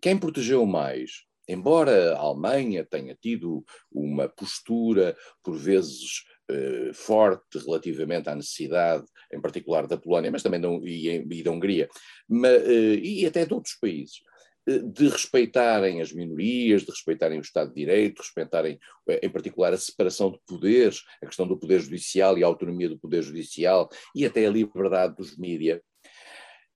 Quem 0.00 0.18
protegeu 0.18 0.64
mais, 0.66 1.24
embora 1.48 2.14
a 2.14 2.18
Alemanha 2.18 2.84
tenha 2.84 3.14
tido 3.14 3.64
uma 3.90 4.28
postura, 4.28 5.16
por 5.42 5.56
vezes, 5.56 6.24
eh, 6.48 6.90
forte 6.92 7.58
relativamente 7.58 8.28
à 8.28 8.34
necessidade, 8.34 9.04
em 9.32 9.40
particular 9.40 9.86
da 9.86 9.96
Polónia, 9.96 10.30
mas 10.30 10.42
também 10.42 10.60
e, 10.84 11.08
e 11.08 11.42
da 11.42 11.50
Hungria, 11.50 11.88
mas, 12.28 12.62
eh, 12.62 12.94
e 13.02 13.26
até 13.26 13.44
de 13.44 13.54
outros 13.54 13.74
países, 13.80 14.20
de 14.66 15.08
respeitarem 15.08 16.00
as 16.00 16.12
minorias, 16.12 16.82
de 16.82 16.90
respeitarem 16.90 17.38
o 17.38 17.42
Estado 17.42 17.68
de 17.68 17.76
Direito, 17.76 18.18
respeitarem, 18.18 18.78
eh, 19.08 19.20
em 19.22 19.30
particular, 19.30 19.72
a 19.72 19.78
separação 19.78 20.32
de 20.32 20.40
poderes, 20.46 21.04
a 21.22 21.26
questão 21.26 21.46
do 21.46 21.56
poder 21.56 21.80
judicial 21.80 22.36
e 22.36 22.42
a 22.42 22.46
autonomia 22.46 22.88
do 22.88 22.98
poder 22.98 23.22
judicial 23.22 23.88
e 24.14 24.26
até 24.26 24.44
a 24.44 24.50
liberdade 24.50 25.14
dos 25.14 25.36
mídias. 25.36 25.80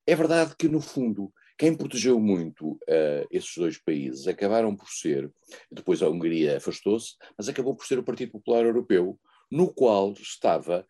É 0.06 0.14
verdade 0.14 0.54
que, 0.56 0.68
no 0.68 0.80
fundo, 0.80 1.32
quem 1.60 1.76
protegeu 1.76 2.18
muito 2.18 2.70
uh, 2.70 3.26
esses 3.30 3.54
dois 3.54 3.76
países 3.76 4.26
acabaram 4.26 4.74
por 4.74 4.88
ser, 4.88 5.30
depois 5.70 6.02
a 6.02 6.08
Hungria 6.08 6.56
afastou-se, 6.56 7.16
mas 7.36 7.50
acabou 7.50 7.76
por 7.76 7.84
ser 7.84 7.98
o 7.98 8.02
Partido 8.02 8.32
Popular 8.32 8.64
Europeu, 8.64 9.20
no 9.52 9.70
qual 9.70 10.14
estava 10.14 10.86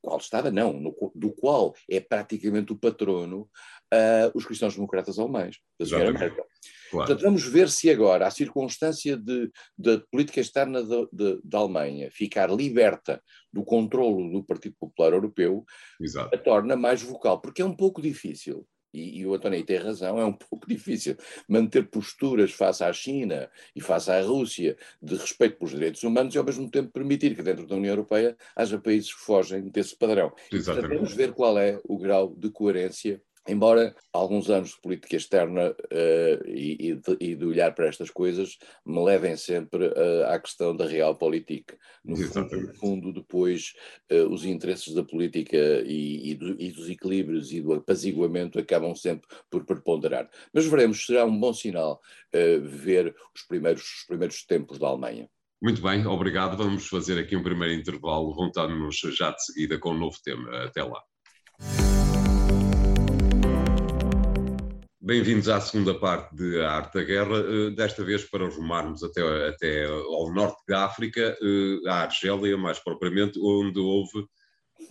qual 0.00 0.18
estava, 0.18 0.50
não, 0.50 0.72
no, 0.72 1.12
do 1.14 1.32
qual 1.32 1.74
é 1.88 1.98
praticamente 1.98 2.72
o 2.72 2.78
patrono 2.78 3.48
uh, 3.92 4.30
os 4.34 4.44
cristãos-democratas 4.44 5.18
alemães, 5.18 5.58
da 5.78 5.86
senhora 5.86 6.12
Merkel. 6.12 6.44
Claro. 6.90 7.06
Portanto, 7.06 7.22
vamos 7.22 7.44
ver 7.44 7.68
se 7.68 7.90
agora 7.90 8.26
a 8.26 8.30
circunstância 8.30 9.16
da 9.78 9.98
política 10.10 10.40
externa 10.40 10.80
da 11.42 11.58
Alemanha 11.58 12.08
ficar 12.12 12.50
liberta 12.50 13.20
do 13.52 13.64
controlo 13.64 14.30
do 14.30 14.44
Partido 14.44 14.76
Popular 14.78 15.12
Europeu 15.12 15.64
Exato. 16.00 16.34
a 16.34 16.38
torna 16.38 16.76
mais 16.76 17.02
vocal, 17.02 17.40
porque 17.40 17.62
é 17.62 17.64
um 17.64 17.74
pouco 17.74 18.02
difícil 18.02 18.66
e, 18.92 19.20
e 19.20 19.26
o 19.26 19.34
António 19.34 19.64
tem 19.64 19.78
razão, 19.78 20.18
é 20.18 20.24
um 20.24 20.32
pouco 20.32 20.66
difícil 20.68 21.16
manter 21.48 21.88
posturas 21.88 22.52
face 22.52 22.84
à 22.84 22.92
China 22.92 23.50
e 23.74 23.80
face 23.80 24.10
à 24.10 24.20
Rússia 24.20 24.76
de 25.00 25.16
respeito 25.16 25.58
pelos 25.58 25.72
direitos 25.72 26.02
humanos 26.02 26.34
e 26.34 26.38
ao 26.38 26.44
mesmo 26.44 26.70
tempo 26.70 26.90
permitir 26.90 27.34
que 27.34 27.42
dentro 27.42 27.66
da 27.66 27.76
União 27.76 27.92
Europeia 27.92 28.36
haja 28.54 28.78
países 28.78 29.12
que 29.12 29.20
fogem 29.20 29.68
desse 29.68 29.96
padrão. 29.96 30.32
Exatamente. 30.50 30.64
Portanto, 30.64 30.98
vamos 30.98 31.14
ver 31.14 31.32
qual 31.32 31.58
é 31.58 31.80
o 31.84 31.98
grau 31.98 32.34
de 32.36 32.50
coerência 32.50 33.22
Embora 33.46 33.94
alguns 34.12 34.48
anos 34.50 34.70
de 34.70 34.80
política 34.80 35.16
externa 35.16 35.70
uh, 35.70 36.46
e, 36.48 36.90
e, 36.90 36.94
de, 36.94 37.16
e, 37.20 37.34
de, 37.34 37.44
olhar 37.44 37.74
para 37.74 37.88
estas 37.88 38.08
coisas 38.08 38.56
me 38.86 39.02
levem 39.02 39.36
sempre 39.36 39.86
uh, 39.88 40.26
à 40.28 40.38
questão 40.38 40.76
da 40.76 40.86
realpolitik. 40.86 41.74
No 42.04 42.16
fundo, 42.16 42.60
no 42.60 42.74
fundo, 42.74 43.12
depois, 43.12 43.72
uh, 44.12 44.28
os 44.32 44.44
interesses 44.44 44.94
da 44.94 45.02
política 45.02 45.56
e, 45.84 46.34
do, 46.36 46.60
e, 46.60 46.70
dos 46.70 46.88
equilíbrios 46.88 47.52
e 47.52 47.60
do 47.60 47.72
apaziguamento 47.72 48.60
acabam 48.60 48.94
sempre 48.94 49.28
por 49.50 49.64
preponderar. 49.64 50.30
Mas 50.54 50.66
veremos, 50.66 51.04
será 51.04 51.24
um 51.24 51.38
bom 51.38 51.52
sinal 51.52 52.00
ver 52.62 53.14
os 53.34 53.42
primeiros, 53.42 53.82
os 53.82 54.06
primeiros 54.06 54.44
tempos 54.44 54.78
da 54.78 54.86
Alemanha. 54.86 55.28
Muito 55.60 55.82
bem, 55.82 56.06
obrigado. 56.06 56.56
Vamos 56.56 56.88
fazer 56.88 57.18
aqui 57.18 57.36
um 57.36 57.42
primeiro 57.42 57.74
intervalo, 57.74 58.34
voltando-nos 58.34 58.96
já 58.96 59.30
de 59.30 59.44
seguida 59.44 59.78
com 59.78 59.90
um 59.90 59.98
novo 59.98 60.16
tema. 60.24 60.64
Até 60.64 60.82
lá. 60.82 61.02
Bem-vindos 65.04 65.48
à 65.48 65.60
segunda 65.60 65.98
parte 65.98 66.32
de 66.36 66.60
A 66.60 66.74
Arte 66.74 66.94
da 66.94 67.02
Guerra, 67.02 67.36
eh, 67.38 67.70
desta 67.70 68.04
vez 68.04 68.24
para 68.24 68.48
rumarmos 68.48 69.02
até, 69.02 69.48
até 69.48 69.84
ao 69.84 70.32
norte 70.32 70.62
da 70.68 70.84
África, 70.84 71.36
eh, 71.42 71.88
à 71.88 72.02
Argélia, 72.02 72.56
mais 72.56 72.78
propriamente, 72.78 73.36
onde 73.42 73.80
houve 73.80 74.24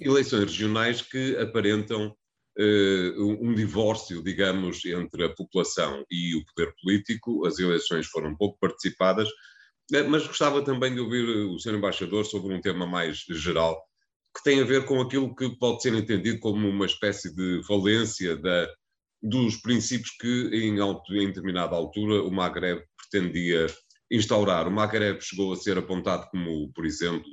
eleições 0.02 0.42
regionais 0.42 1.02
que 1.02 1.38
aparentam 1.38 2.14
eh, 2.60 3.14
um 3.18 3.56
divórcio, 3.56 4.22
digamos, 4.22 4.84
entre 4.84 5.24
a 5.24 5.30
população 5.30 6.04
e 6.12 6.36
o 6.36 6.44
poder 6.48 6.74
político. 6.84 7.46
As 7.46 7.58
eleições 7.58 8.08
foram 8.08 8.36
pouco 8.36 8.60
participadas, 8.60 9.30
mas 10.10 10.28
gostava 10.28 10.62
também 10.62 10.94
de 10.94 11.00
ouvir 11.00 11.24
o 11.24 11.58
Sr. 11.58 11.76
Embaixador 11.76 12.26
sobre 12.26 12.54
um 12.54 12.60
tema 12.60 12.86
mais 12.86 13.20
geral, 13.30 13.82
que 14.36 14.44
tem 14.44 14.60
a 14.60 14.66
ver 14.66 14.84
com 14.84 15.00
aquilo 15.00 15.34
que 15.34 15.58
pode 15.58 15.82
ser 15.82 15.94
entendido 15.94 16.38
como 16.42 16.68
uma 16.68 16.86
espécie 16.86 17.34
de 17.34 17.66
falência 17.66 18.36
da 18.36 18.68
dos 19.22 19.58
princípios 19.58 20.12
que, 20.20 20.50
em, 20.54 20.80
em 20.80 21.28
determinada 21.28 21.76
altura, 21.76 22.24
o 22.24 22.32
Maghreb 22.32 22.84
pretendia 22.98 23.68
instaurar. 24.10 24.68
O 24.68 24.72
Maghreb 24.72 25.22
chegou 25.22 25.54
a 25.54 25.56
ser 25.56 25.78
apontado 25.78 26.28
como, 26.32 26.72
por 26.74 26.86
exemplo, 26.86 27.30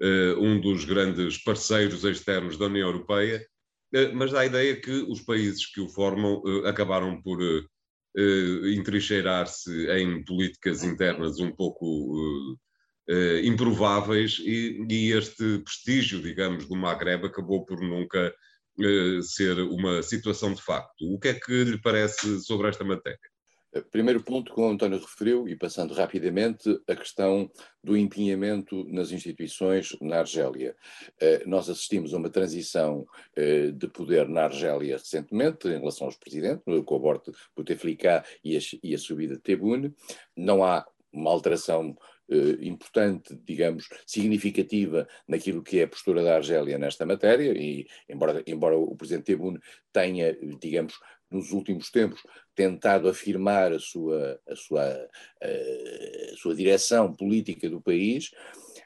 eh, 0.00 0.34
um 0.38 0.60
dos 0.60 0.84
grandes 0.84 1.38
parceiros 1.38 2.04
externos 2.04 2.56
da 2.56 2.66
União 2.66 2.88
Europeia, 2.88 3.44
eh, 3.92 4.12
mas 4.12 4.30
dá 4.30 4.40
a 4.40 4.46
ideia 4.46 4.80
que 4.80 4.90
os 4.90 5.20
países 5.22 5.66
que 5.66 5.80
o 5.80 5.88
formam 5.88 6.42
eh, 6.46 6.68
acabaram 6.68 7.20
por 7.22 7.38
entrincheirar-se 8.74 9.70
em 9.92 10.24
políticas 10.24 10.82
internas 10.82 11.38
um 11.38 11.52
pouco 11.52 12.58
improváveis 13.44 14.40
e, 14.40 15.12
este 15.12 15.58
prestígio, 15.58 16.20
digamos, 16.20 16.66
do 16.66 16.74
Maghreb 16.74 17.26
acabou 17.26 17.64
por 17.64 17.80
nunca 17.80 18.34
ser 19.22 19.58
uma 19.60 20.02
situação 20.02 20.52
de 20.52 20.62
facto. 20.62 21.12
O 21.12 21.18
que 21.18 21.28
é 21.28 21.34
que 21.34 21.64
lhe 21.64 21.80
parece 21.80 22.40
sobre 22.40 22.68
esta 22.68 22.84
matéria? 22.84 23.18
Eh, 23.72 23.82
primeiro 23.82 24.22
ponto 24.22 24.54
que 24.54 24.60
o 24.60 24.68
António 24.68 24.98
referiu, 24.98 25.48
e 25.48 25.54
passando 25.54 25.92
rapidamente, 25.94 26.80
a 26.88 26.96
questão 26.96 27.50
do 27.84 27.96
empenhamento 27.96 28.84
nas 28.88 29.10
instituições 29.10 29.96
na 30.00 30.20
Argélia. 30.20 30.74
Eh, 31.20 31.42
nós 31.46 31.68
assistimos 31.68 32.14
a 32.14 32.16
uma 32.16 32.30
transição 32.30 33.06
de 33.36 33.88
poder 33.88 34.28
na 34.28 34.44
Argélia 34.44 34.96
recentemente, 34.96 35.68
em 35.68 35.78
relação 35.78 36.06
aos 36.06 36.16
presidentes, 36.16 36.64
com 36.84 36.96
a 36.96 36.98
morte 36.98 37.30
de 37.30 37.36
Bouteflika 37.54 38.24
e 38.42 38.94
a 38.94 38.98
subida 38.98 39.34
de 39.34 39.42
Tebboune. 39.42 39.94
Não 40.36 40.64
há 40.64 40.86
uma 41.12 41.30
alteração 41.30 41.96
eh, 42.30 42.58
importante, 42.62 43.38
digamos, 43.44 43.88
significativa 44.06 45.08
naquilo 45.26 45.62
que 45.62 45.80
é 45.80 45.84
a 45.84 45.88
postura 45.88 46.22
da 46.22 46.36
Argélia 46.36 46.78
nesta 46.78 47.06
matéria, 47.06 47.52
e 47.56 47.86
embora, 48.08 48.42
embora 48.46 48.76
o 48.76 48.96
Presidente 48.96 49.26
Tebboune 49.26 49.58
tenha, 49.92 50.36
digamos, 50.60 50.94
nos 51.30 51.52
últimos 51.52 51.90
tempos 51.90 52.20
tentado 52.54 53.08
afirmar 53.08 53.72
a 53.72 53.78
sua, 53.78 54.40
a 54.48 54.56
sua, 54.56 54.82
a, 54.82 56.32
a 56.32 56.36
sua 56.36 56.54
direção 56.54 57.14
política 57.14 57.68
do 57.68 57.80
país, 57.80 58.30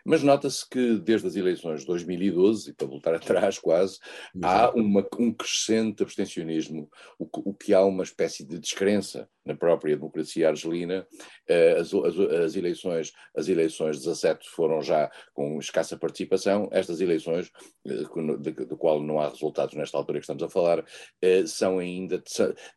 mas 0.04 0.22
nota-se 0.22 0.68
que 0.68 0.98
desde 0.98 1.26
as 1.26 1.36
eleições 1.36 1.80
de 1.80 1.86
2012, 1.86 2.70
e 2.70 2.74
para 2.74 2.86
voltar 2.86 3.14
atrás 3.16 3.58
quase, 3.58 3.98
há 4.42 4.70
uma, 4.70 5.06
um 5.18 5.32
crescente 5.32 6.02
abstencionismo, 6.02 6.90
o, 7.18 7.28
o, 7.50 7.54
que 7.54 7.72
há 7.72 7.84
uma 7.84 8.02
espécie 8.02 8.44
de 8.44 8.58
descrença 8.58 9.28
na 9.44 9.56
própria 9.56 9.96
democracia 9.96 10.48
argelina. 10.48 11.06
Eh, 11.48 11.72
as, 11.78 11.92
as, 11.92 12.18
as, 12.18 12.56
eleições, 12.56 13.12
as 13.36 13.48
eleições 13.48 13.98
17 13.98 14.48
foram 14.48 14.80
já 14.82 15.10
com 15.34 15.58
escassa 15.58 15.96
participação, 15.96 16.68
estas 16.72 17.00
eleições, 17.00 17.50
eh, 17.86 18.04
de, 18.40 18.52
de, 18.52 18.76
qual 18.76 19.02
não 19.02 19.20
há 19.20 19.28
resultados 19.28 19.74
nesta 19.74 19.96
altura 19.96 20.18
que 20.18 20.24
estamos 20.24 20.42
a 20.42 20.48
falar, 20.48 20.84
eh, 21.20 21.46
são 21.46 21.78
ainda, 21.78 22.22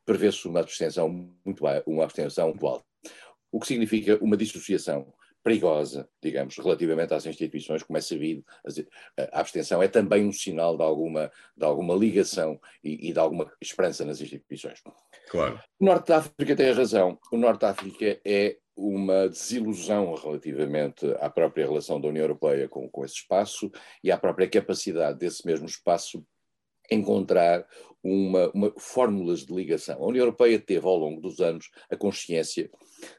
prevê-se 0.05 0.47
uma 0.47 0.59
abstenção 0.59 1.09
muito 1.45 1.63
uma 1.85 2.03
abstenção 2.03 2.49
muito 2.49 2.65
alta. 2.67 2.85
O 3.51 3.59
que 3.59 3.67
significa 3.67 4.17
uma 4.21 4.35
dissociação 4.35 5.13
perigosa, 5.45 6.09
digamos, 6.23 6.57
relativamente 6.57 7.13
às 7.13 7.27
instituições, 7.27 7.83
como 7.83 7.99
é 7.99 8.01
sabido, 8.01 8.43
a 9.31 9.39
abstenção 9.39 9.81
é 9.83 9.87
também 9.87 10.25
um 10.25 10.31
sinal 10.31 10.75
de 10.75 10.81
alguma, 10.81 11.31
de 11.55 11.63
alguma 11.63 11.93
ligação 11.93 12.59
e, 12.83 13.09
e 13.09 13.13
de 13.13 13.19
alguma 13.19 13.51
esperança 13.61 14.03
nas 14.03 14.19
instituições. 14.19 14.81
Claro. 15.29 15.59
O 15.79 15.85
Norte 15.85 16.07
da 16.07 16.17
África 16.17 16.55
tem 16.55 16.71
razão. 16.71 17.19
O 17.31 17.37
Norte 17.37 17.61
da 17.61 17.69
África 17.69 18.19
é 18.25 18.57
uma 18.75 19.29
desilusão 19.29 20.15
relativamente 20.15 21.05
à 21.19 21.29
própria 21.29 21.67
relação 21.67 22.01
da 22.01 22.07
União 22.07 22.23
Europeia 22.23 22.67
com, 22.67 22.89
com 22.89 23.05
esse 23.05 23.17
espaço 23.17 23.71
e 24.03 24.11
à 24.11 24.17
própria 24.17 24.49
capacidade 24.49 25.19
desse 25.19 25.45
mesmo 25.45 25.67
espaço 25.67 26.25
encontrar 26.91 27.67
uma, 28.05 28.51
uma, 28.53 28.73
fórmulas 28.77 29.43
de 29.43 29.53
ligação. 29.53 29.95
A 29.95 30.07
União 30.07 30.21
Europeia 30.21 30.59
teve, 30.59 30.85
ao 30.85 30.95
longo 30.95 31.19
dos 31.19 31.39
anos, 31.39 31.71
a 31.89 31.97
consciência 31.97 32.69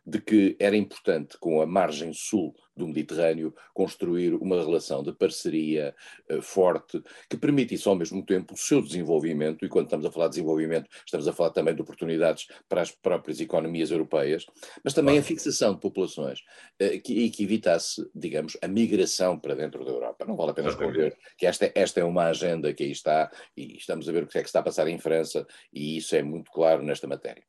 de 0.07 0.21
que 0.21 0.57
era 0.61 0.77
importante, 0.77 1.37
com 1.39 1.61
a 1.61 1.67
margem 1.67 2.13
sul 2.13 2.55
do 2.77 2.87
Mediterrâneo, 2.87 3.55
construir 3.73 4.35
uma 4.35 4.57
relação 4.57 5.03
de 5.03 5.13
parceria 5.13 5.95
uh, 6.31 6.43
forte 6.43 7.03
que 7.29 7.37
permitisse, 7.37 7.89
ao 7.89 7.95
mesmo 7.95 8.25
tempo, 8.25 8.55
o 8.55 8.57
seu 8.57 8.83
desenvolvimento, 8.83 9.65
e 9.65 9.69
quando 9.69 9.87
estamos 9.87 10.05
a 10.05 10.11
falar 10.11 10.27
de 10.27 10.35
desenvolvimento, 10.35 10.89
estamos 11.05 11.27
a 11.27 11.33
falar 11.33 11.51
também 11.51 11.75
de 11.75 11.81
oportunidades 11.81 12.47
para 12.69 12.83
as 12.83 12.91
próprias 12.91 13.41
economias 13.41 13.91
europeias, 13.91 14.45
mas 14.85 14.93
também 14.93 15.19
a 15.19 15.23
fixação 15.23 15.75
de 15.75 15.81
populações 15.81 16.41
uh, 16.81 17.01
que, 17.03 17.15
e 17.15 17.31
que 17.31 17.45
evitasse, 17.45 18.07
digamos, 18.15 18.57
a 18.61 18.69
migração 18.69 19.39
para 19.39 19.55
dentro 19.55 19.85
da 19.85 19.91
Europa. 19.91 20.27
Não 20.27 20.37
vale 20.37 20.51
a 20.51 20.55
pena 20.55 20.69
esconder 20.69 21.17
que 21.39 21.47
esta, 21.47 21.73
esta 21.75 22.01
é 22.01 22.05
uma 22.05 22.25
agenda 22.25 22.73
que 22.75 22.85
aí 22.85 22.93
está, 22.93 23.31
e 23.57 23.77
estamos 23.77 24.07
a 24.09 24.13
ver 24.13 24.25
o 24.25 24.27
que 24.27 24.39
é 24.39 24.43
que 24.43 24.49
está 24.49 24.61
a 24.61 24.63
passar 24.63 24.76
em 24.89 24.99
França, 24.99 25.47
e 25.73 25.97
isso 25.99 26.15
é 26.15 26.23
muito 26.23 26.51
claro 26.51 26.83
nesta 26.83 27.07
matéria. 27.07 27.45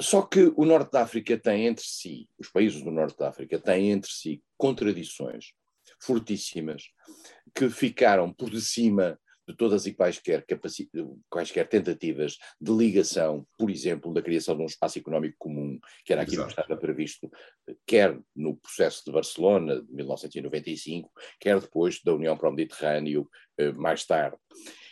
Só 0.00 0.22
que 0.22 0.52
o 0.56 0.64
Norte 0.64 0.92
da 0.92 1.02
África 1.02 1.38
tem 1.38 1.66
entre 1.66 1.84
si, 1.84 2.28
os 2.38 2.48
países 2.48 2.82
do 2.82 2.90
Norte 2.90 3.16
da 3.18 3.28
África 3.28 3.58
têm 3.58 3.92
entre 3.92 4.10
si 4.10 4.42
contradições 4.56 5.52
fortíssimas 6.00 6.84
que 7.54 7.70
ficaram 7.70 8.32
por 8.32 8.54
cima 8.60 9.18
de 9.48 9.54
todas 9.54 9.86
e 9.86 9.94
quaisquer, 9.94 10.44
quaisquer 11.30 11.68
tentativas 11.68 12.36
de 12.60 12.72
ligação, 12.72 13.46
por 13.56 13.70
exemplo, 13.70 14.12
da 14.12 14.20
criação 14.20 14.56
de 14.56 14.62
um 14.62 14.66
espaço 14.66 14.98
económico 14.98 15.36
comum, 15.38 15.78
que 16.04 16.12
era 16.12 16.22
aquilo 16.22 16.42
Exato. 16.42 16.54
que 16.56 16.60
estava 16.62 16.80
previsto, 16.80 17.30
quer 17.86 18.18
no 18.34 18.56
processo 18.56 19.04
de 19.04 19.12
Barcelona, 19.12 19.80
de 19.80 19.92
1995, 19.92 21.10
quer 21.38 21.60
depois 21.60 22.02
da 22.02 22.12
União 22.12 22.36
para 22.36 22.48
o 22.48 22.52
Mediterrâneo, 22.52 23.30
eh, 23.56 23.72
mais 23.72 24.04
tarde. 24.04 24.36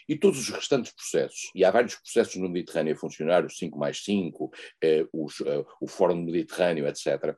E 0.08 0.16
todos 0.16 0.38
os 0.38 0.49
restantes 0.49 0.92
processos, 0.92 1.50
e 1.54 1.64
há 1.64 1.70
vários 1.70 1.96
processos 1.96 2.37
no 2.37 2.49
Mediterrâneo 2.49 2.94
a 2.94 2.99
funcionar, 2.99 3.44
os 3.44 3.56
5 3.56 3.78
mais 3.78 4.02
5, 4.04 4.50
eh, 4.82 5.06
os, 5.12 5.40
eh, 5.40 5.64
o 5.80 5.87
Fórum 5.87 6.16
Mediterrâneo, 6.16 6.87
etc., 6.87 7.37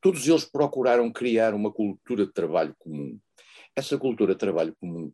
todos 0.00 0.26
eles 0.26 0.44
procuraram 0.44 1.12
criar 1.12 1.54
uma 1.54 1.72
cultura 1.72 2.26
de 2.26 2.32
trabalho 2.32 2.74
comum. 2.78 3.18
Essa 3.74 3.96
cultura 3.96 4.34
de 4.34 4.40
trabalho 4.40 4.74
comum, 4.78 5.12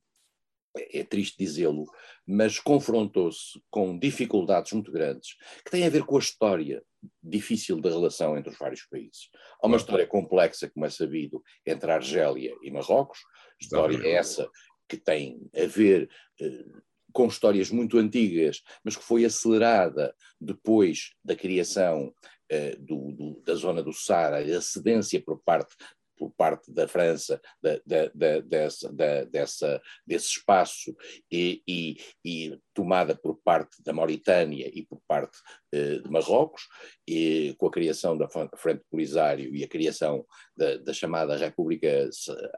é, 0.76 1.00
é 1.00 1.04
triste 1.04 1.36
dizê-lo, 1.38 1.84
mas 2.26 2.58
confrontou-se 2.58 3.60
com 3.70 3.98
dificuldades 3.98 4.72
muito 4.72 4.90
grandes, 4.90 5.36
que 5.64 5.70
têm 5.70 5.84
a 5.84 5.90
ver 5.90 6.04
com 6.04 6.16
a 6.16 6.20
história 6.20 6.82
difícil 7.22 7.80
da 7.80 7.90
relação 7.90 8.36
entre 8.36 8.50
os 8.50 8.58
vários 8.58 8.84
países. 8.86 9.28
Há 9.62 9.66
uma 9.66 9.76
história 9.76 10.06
complexa, 10.06 10.68
como 10.70 10.86
é 10.86 10.90
sabido, 10.90 11.42
entre 11.64 11.90
a 11.90 11.96
Argélia 11.96 12.54
e 12.62 12.70
Marrocos, 12.70 13.20
história 13.60 13.98
essa 14.08 14.50
que 14.88 14.96
tem 14.96 15.38
a 15.54 15.66
ver 15.66 16.08
eh, 16.40 16.64
com 17.12 17.26
histórias 17.26 17.70
muito 17.70 17.98
antigas, 17.98 18.62
mas 18.84 18.96
que 18.96 19.04
foi 19.04 19.24
acelerada 19.24 20.14
depois 20.40 21.12
da 21.24 21.34
criação 21.34 22.12
uh, 22.52 22.82
do, 22.82 23.12
do, 23.12 23.42
da 23.44 23.54
zona 23.54 23.82
do 23.82 23.92
Sara, 23.92 24.38
a 24.38 24.60
cedência 24.60 25.20
por 25.20 25.40
parte 25.42 25.74
por 26.18 26.30
parte 26.32 26.72
da 26.72 26.88
França 26.88 27.40
da, 27.62 27.80
da, 27.86 28.10
da, 28.14 28.40
dessa, 28.40 28.92
dessa, 29.30 29.80
desse 30.06 30.26
espaço 30.26 30.94
e, 31.30 31.62
e, 31.66 31.96
e, 32.24 32.58
tomada 32.74 33.14
por 33.14 33.40
parte 33.42 33.82
da 33.82 33.92
Mauritânia 33.92 34.70
e 34.72 34.84
por 34.84 35.00
parte 35.06 35.38
eh, 35.72 35.98
de 35.98 36.10
Marrocos, 36.10 36.62
e, 37.06 37.54
com 37.58 37.66
a 37.66 37.70
criação 37.70 38.16
da 38.16 38.28
Frente 38.28 38.82
Polisário 38.90 39.54
e 39.54 39.64
a 39.64 39.68
criação 39.68 40.24
da, 40.56 40.76
da 40.78 40.92
chamada 40.92 41.36
República 41.36 42.08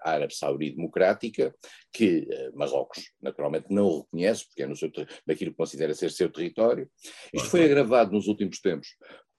Árabe 0.03 0.35
Saudi 0.35 0.71
Democrática, 0.71 1.55
que 1.93 2.27
eh, 2.31 2.51
Marrocos 2.55 3.13
naturalmente 3.21 3.67
não 3.71 4.01
reconhece, 4.01 4.47
porque 4.47 4.63
é 4.63 4.67
no 4.67 4.77
seu, 4.77 4.91
naquilo 5.27 5.51
que 5.51 5.57
considera 5.57 5.95
ser 5.95 6.11
seu 6.11 6.31
território. 6.31 6.91
Isto 7.33 7.49
foi 7.49 7.65
agravado 7.65 8.13
nos 8.13 8.27
últimos 8.27 8.61
tempos 8.61 8.89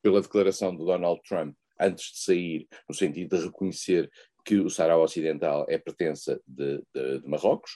pela 0.02 0.22
declaração 0.22 0.76
de 0.76 0.84
Donald 0.84 1.22
Trump 1.28 1.56
antes 1.82 2.12
de 2.14 2.20
sair, 2.20 2.68
no 2.88 2.96
sentido 2.96 3.38
de 3.38 3.46
reconhecer 3.46 4.10
que 4.44 4.58
o 4.58 4.70
Sarau 4.70 5.04
Ocidental 5.04 5.66
é 5.70 5.78
pertença 5.78 6.40
de, 6.48 6.82
de, 6.94 7.20
de, 7.20 7.28
Marrocos. 7.28 7.72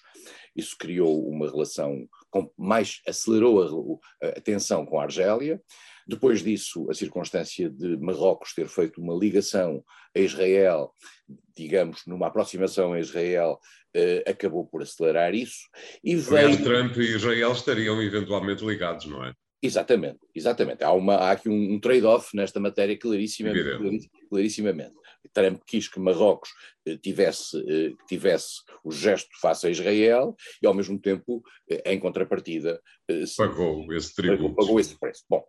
Isso 0.56 0.76
criou 0.78 1.28
uma 1.28 1.50
relação, 1.50 2.08
com, 2.30 2.52
mais 2.58 3.02
acelerou 3.08 4.00
a, 4.22 4.28
a, 4.28 4.42
tensão 4.42 4.86
com 4.86 5.00
a 5.00 5.04
Argélia. 5.04 5.62
Depois 6.08 6.44
disso, 6.44 6.90
a 6.90 6.94
circunstância 6.94 7.70
de 7.70 7.98
Marrocos 7.98 8.54
ter 8.54 8.68
feito 8.68 9.02
uma 9.02 9.16
ligação 9.16 9.84
a 10.16 10.20
Israel, 10.20 10.94
digamos, 11.56 12.04
numa 12.06 12.28
aproximação 12.28 12.94
a 12.94 13.00
Israel, 13.00 13.60
eh, 13.94 14.24
acabou 14.28 14.68
por 14.68 14.82
acelerar 14.82 15.34
isso. 15.34 15.68
E 16.04 16.16
veio... 16.16 16.64
Trump 16.64 16.96
e 16.98 17.16
Israel 17.16 17.54
estariam 17.54 18.02
eventualmente 18.02 18.64
ligados, 18.64 19.06
não 19.06 19.24
é? 19.26 19.34
Exatamente, 19.62 20.20
exatamente. 20.34 20.84
Há, 20.84 20.92
uma, 20.92 21.16
há 21.16 21.32
aqui 21.32 21.50
um, 21.50 21.74
um 21.74 21.80
trade-off 21.80 22.36
nesta 22.36 22.60
matéria 22.60 22.98
clarissimamente, 22.98 24.10
clarissimamente. 24.30 24.96
Trump 25.34 25.62
quis 25.66 25.88
que 25.88 26.00
Marrocos 26.00 26.50
eh, 26.86 26.98
tivesse, 26.98 27.58
eh, 27.58 27.94
tivesse 28.08 28.62
o 28.84 28.92
gesto 28.92 29.30
face 29.40 29.68
a 29.68 29.70
Israel 29.70 30.36
e, 30.62 30.68
ao 30.68 30.74
mesmo 30.74 31.00
tempo, 31.00 31.44
eh, 31.70 31.94
em 31.94 32.00
contrapartida, 32.00 32.82
pagou 33.38 33.92
esse 33.94 34.16
tributo. 34.16 34.44
Pagou, 34.44 34.56
pagou, 34.56 34.80
esse 34.80 34.98
preço. 35.00 35.24
Bom, 35.30 35.44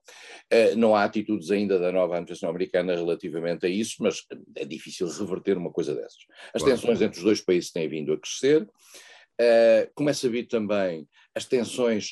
não 0.77 0.95
há 0.95 1.05
atitudes 1.05 1.51
ainda 1.51 1.79
da 1.79 1.93
nova 1.93 2.15
administração 2.15 2.51
americana 2.51 2.95
relativamente 2.95 3.67
a 3.67 3.69
isso, 3.69 3.97
mas 4.01 4.23
é 4.57 4.65
difícil 4.65 5.09
reverter 5.09 5.57
uma 5.57 5.73
coisa 5.73 5.95
dessas. 5.95 6.19
As 6.53 6.63
claro. 6.63 6.77
tensões 6.77 7.01
entre 7.01 7.19
os 7.19 7.25
dois 7.25 7.41
países 7.41 7.71
têm 7.71 7.89
vindo 7.89 8.13
a 8.13 8.19
crescer. 8.19 8.69
Como 9.95 10.11
é 10.11 10.13
sabido 10.13 10.49
também, 10.49 11.09
as 11.35 11.47
tensões 11.47 12.11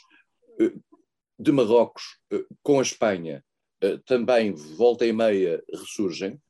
de 1.39 1.53
Marrocos 1.53 2.03
eh, 2.33 2.45
com 2.63 2.79
a 2.79 2.83
Espanha 2.83 3.45
eh, 3.81 3.99
também 4.07 4.53
volta 4.53 5.07
e 5.07 5.13
meia 5.13 5.63
ressurgem. 5.73 6.41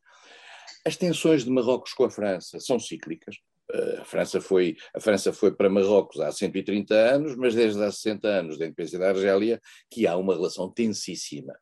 As 0.85 0.97
tensões 0.97 1.45
de 1.45 1.51
Marrocos 1.51 1.93
com 1.93 2.05
a 2.05 2.11
França 2.11 2.61
são 2.61 2.79
cíclicas. 2.79 3.37
Eh, 3.73 3.99
a 4.01 4.05
França 4.05 4.41
foi, 4.41 4.77
a 4.95 5.01
França 5.01 5.33
foi 5.33 5.55
para 5.55 5.71
Marrocos 5.71 6.21
há 6.21 6.31
130 6.31 6.95
anos, 6.95 7.37
mas 7.37 7.55
desde 7.55 7.83
há 7.83 7.91
60 7.91 8.29
anos 8.29 8.59
da 8.59 8.67
independência 8.67 8.99
da 8.99 9.09
Argélia 9.09 9.61
que 9.91 10.07
há 10.07 10.17
uma 10.17 10.35
relação 10.35 10.71
tensíssima. 10.71 11.55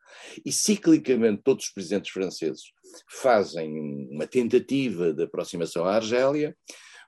E 0.45 0.51
ciclicamente 0.51 1.41
todos 1.43 1.65
os 1.65 1.71
presidentes 1.71 2.11
franceses 2.11 2.63
fazem 3.09 3.71
uma 4.11 4.27
tentativa 4.27 5.13
de 5.13 5.23
aproximação 5.23 5.85
à 5.85 5.95
Argélia, 5.95 6.55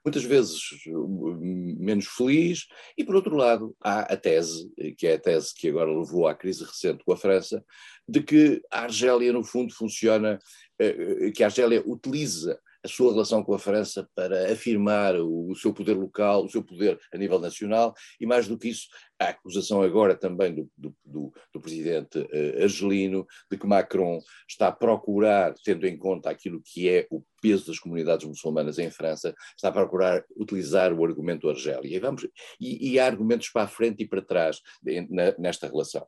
muitas 0.05 0.23
vezes 0.23 0.59
menos 0.85 2.05
feliz, 2.05 2.67
e 2.95 3.03
por 3.03 3.15
outro 3.15 3.35
lado 3.35 3.75
há 3.83 4.01
a 4.01 4.15
tese, 4.15 4.71
que 4.97 5.07
é 5.07 5.15
a 5.15 5.19
tese 5.19 5.53
que 5.55 5.69
agora 5.69 5.91
levou 5.91 6.27
à 6.27 6.35
crise 6.35 6.63
recente 6.63 7.03
com 7.03 7.11
a 7.11 7.17
França, 7.17 7.65
de 8.07 8.21
que 8.21 8.61
a 8.71 8.81
Argélia 8.83 9.33
no 9.33 9.43
fundo 9.43 9.73
funciona, 9.73 10.37
eh, 10.77 11.31
que 11.35 11.41
a 11.41 11.47
Argélia 11.47 11.83
utiliza 11.85 12.59
a 12.85 12.87
sua 12.87 13.11
relação 13.11 13.43
com 13.43 13.53
a 13.53 13.59
França 13.59 14.07
para 14.15 14.51
afirmar 14.51 15.15
o, 15.15 15.49
o, 15.49 15.55
seu 15.55 15.73
poder 15.73 15.95
local, 15.95 16.45
o 16.45 16.49
seu 16.49 16.63
poder 16.63 16.99
a 17.11 17.17
nível 17.17 17.39
nacional, 17.39 17.95
e 18.19 18.27
mais 18.27 18.47
do 18.47 18.57
que 18.57 18.69
isso, 18.69 18.87
a 19.19 19.29
acusação 19.29 19.81
agora 19.81 20.15
também 20.15 20.53
do, 20.53 20.69
do, 20.77 20.95
do, 21.03 21.33
do 21.51 21.59
presidente 21.59 22.19
uh, 22.19 22.63
argelino 22.63 23.25
de 23.51 23.57
que 23.57 23.65
Macron 23.65 24.19
está 24.47 24.67
a 24.67 24.71
procurar, 24.71 25.53
tendo 25.63 25.87
em 25.87 25.97
conta 25.97 26.29
aquilo 26.29 26.61
que 26.63 26.87
é 26.87 27.07
o 27.09 27.23
peso 27.41 27.67
das 27.67 27.79
comunidades 27.79 28.27
muçulmanas 28.27 28.77
em 28.77 28.91
França, 28.91 29.33
está 29.55 29.69
a 29.69 29.71
procurar 29.71 30.23
utilizar 30.37 30.93
o 30.93 31.03
argumento 31.03 31.49
Argélia. 31.49 31.95
E, 31.95 31.99
vamos, 31.99 32.27
e, 32.59 32.91
e 32.91 32.99
há 32.99 33.07
argumentos 33.07 33.49
para 33.49 33.63
a 33.63 33.67
frente 33.67 34.03
e 34.03 34.07
para 34.07 34.21
trás 34.21 34.59
de, 34.81 35.01
na, 35.09 35.33
nesta 35.39 35.67
relação. 35.67 36.05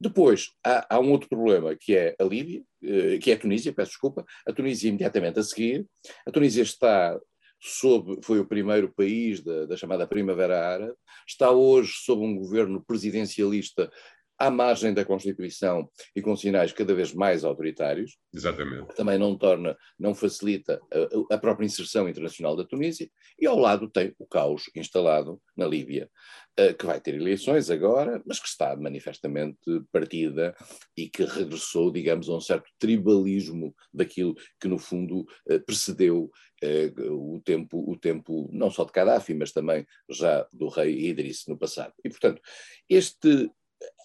Depois, 0.00 0.52
há, 0.64 0.96
há, 0.96 0.98
um 0.98 1.10
outro 1.10 1.28
problema, 1.28 1.76
que 1.76 1.94
é 1.94 2.16
a 2.18 2.24
Líbia, 2.24 2.62
eh, 2.82 3.18
que 3.18 3.30
é 3.30 3.34
a 3.34 3.38
Tunísia, 3.38 3.72
peço 3.72 3.90
desculpa, 3.90 4.24
a 4.46 4.52
Tunísia 4.52 4.88
imediatamente 4.88 5.38
a 5.38 5.42
seguir. 5.42 5.86
A 6.26 6.30
Tunísia 6.30 6.62
está 6.62 7.20
sob, 7.60 8.18
foi 8.22 8.40
o 8.40 8.46
primeiro 8.46 8.90
país 8.94 9.42
da, 9.42 9.66
da 9.66 9.76
chamada 9.76 10.06
Primavera 10.06 10.66
Árabe, 10.66 10.94
está 11.28 11.50
hoje 11.50 11.92
sob 11.96 12.22
um 12.24 12.34
governo 12.34 12.82
presidencialista 12.82 13.90
à 14.40 14.50
margem 14.50 14.94
da 14.94 15.04
Constituição 15.04 15.86
e 16.16 16.22
com 16.22 16.34
sinais 16.34 16.72
cada 16.72 16.94
vez 16.94 17.12
mais 17.12 17.44
autoritários. 17.44 18.16
Exatamente. 18.34 18.94
Também 18.94 19.18
não 19.18 19.36
torna, 19.36 19.76
não 19.98 20.14
facilita 20.14 20.80
a, 20.90 21.34
a, 21.34 21.38
própria 21.38 21.66
inserção 21.66 22.08
internacional 22.08 22.56
da 22.56 22.64
Tunísia. 22.64 23.10
E 23.38 23.46
ao 23.46 23.58
lado 23.58 23.90
tem 23.90 24.14
o 24.18 24.26
caos 24.26 24.70
instalado 24.74 25.38
na 25.54 25.66
Líbia, 25.66 26.08
uh, 26.58 26.74
que 26.74 26.86
vai 26.86 26.98
ter 26.98 27.16
eleições 27.16 27.70
agora, 27.70 28.22
mas 28.24 28.40
que 28.40 28.48
está 28.48 28.74
manifestamente 28.74 29.58
partida 29.92 30.56
e 30.96 31.06
que 31.06 31.24
regressou, 31.24 31.92
digamos, 31.92 32.30
a 32.30 32.36
um 32.36 32.40
certo 32.40 32.70
tribalismo 32.78 33.74
daquilo 33.92 34.34
que 34.58 34.68
no 34.68 34.78
fundo 34.78 35.26
uh, 35.50 35.60
precedeu 35.66 36.30
uh, 36.64 37.34
o 37.34 37.42
tempo, 37.42 37.84
o 37.86 37.94
tempo 37.94 38.48
não 38.50 38.70
só 38.70 38.84
de 38.84 38.92
Gaddafi, 38.92 39.34
mas 39.34 39.52
também 39.52 39.86
já 40.08 40.48
do 40.50 40.68
rei 40.68 41.08
Idris 41.10 41.44
no 41.46 41.58
passado. 41.58 41.92
E 42.02 42.08
portanto, 42.08 42.40
este 42.88 43.50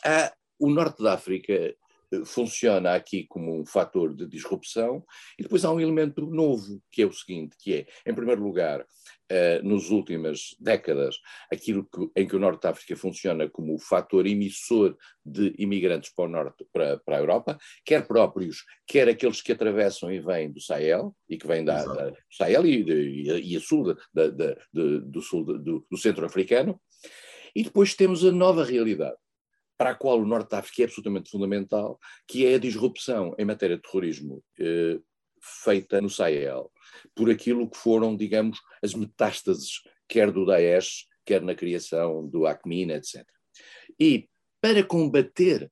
há, 0.06 0.34
o 0.60 0.70
norte 0.70 1.04
da 1.04 1.14
África 1.14 1.76
funciona 2.24 2.94
aqui 2.94 3.26
como 3.28 3.60
um 3.60 3.66
fator 3.66 4.16
de 4.16 4.28
disrupção, 4.28 5.04
e 5.38 5.44
depois 5.44 5.66
há 5.66 5.72
um 5.72 5.80
elemento 5.80 6.22
novo, 6.22 6.82
que 6.92 7.02
é 7.02 7.06
o 7.06 7.12
seguinte, 7.12 7.56
que 7.60 7.74
é, 7.74 7.86
em 8.10 8.14
primeiro 8.14 8.44
lugar, 8.44 8.86
Uh, 9.26 9.58
nas 9.68 9.90
últimas 9.90 10.56
décadas, 10.60 11.16
aquilo 11.52 11.84
que, 11.86 12.12
em 12.16 12.28
que 12.28 12.36
o 12.36 12.40
Norte 12.40 12.62
de 12.62 12.68
África 12.68 12.96
funciona 12.96 13.50
como 13.50 13.74
o 13.74 13.80
fator 13.80 14.28
emissor 14.28 14.96
de 15.26 15.52
imigrantes 15.58 16.14
para 16.14 16.26
o 16.26 16.28
Norte, 16.28 16.64
para, 16.72 17.00
para 17.00 17.18
a 17.18 17.20
Europa, 17.22 17.58
quer 17.84 18.06
próprios, 18.06 18.64
quer 18.86 19.10
aqueles 19.10 19.42
que 19.42 19.52
atravessam 19.52 20.12
e 20.12 20.20
vêm 20.20 20.52
do 20.52 20.62
Sahel, 20.62 21.16
e 21.28 21.40
que 21.40 21.48
vêm 21.48 21.66
da, 21.66 21.84
da 21.84 22.10
do 22.12 22.18
Sahel 22.30 22.68
e, 22.68 22.84
de, 22.84 23.42
e 23.42 23.58
a 23.58 23.60
sul 23.60 23.96
da, 24.14 24.28
da, 24.28 24.56
do 24.72 25.22
sul 25.24 25.44
do, 25.44 25.84
do 25.90 25.98
centro 25.98 26.24
africano, 26.24 26.80
e 27.56 27.64
depois 27.64 27.96
temos 27.96 28.24
a 28.24 28.32
nova 28.32 28.64
realidade, 28.64 29.18
para 29.78 29.92
a 29.92 29.96
qual 29.96 30.20
o 30.20 30.26
Norte 30.26 30.50
de 30.50 30.56
África 30.56 30.82
é 30.82 30.86
absolutamente 30.86 31.30
fundamental, 31.30 32.00
que 32.28 32.46
é 32.46 32.56
a 32.56 32.60
disrupção 32.60 33.36
em 33.38 33.46
matéria 33.46 33.76
de 33.76 33.82
terrorismo 33.82 34.44
eh, 34.60 35.00
feita 35.42 36.02
no 36.02 36.10
Sahel 36.10 36.72
por 37.14 37.30
aquilo 37.30 37.70
que 37.70 37.78
foram, 37.78 38.16
digamos, 38.16 38.60
as 38.82 38.94
metástases, 38.94 39.82
quer 40.08 40.32
do 40.32 40.46
Daesh, 40.46 41.06
quer 41.26 41.42
na 41.42 41.56
criação 41.56 42.28
do 42.28 42.46
Acmin, 42.46 42.92
etc. 42.92 43.26
E 44.00 44.30
para 44.62 44.84
combater 44.84 45.72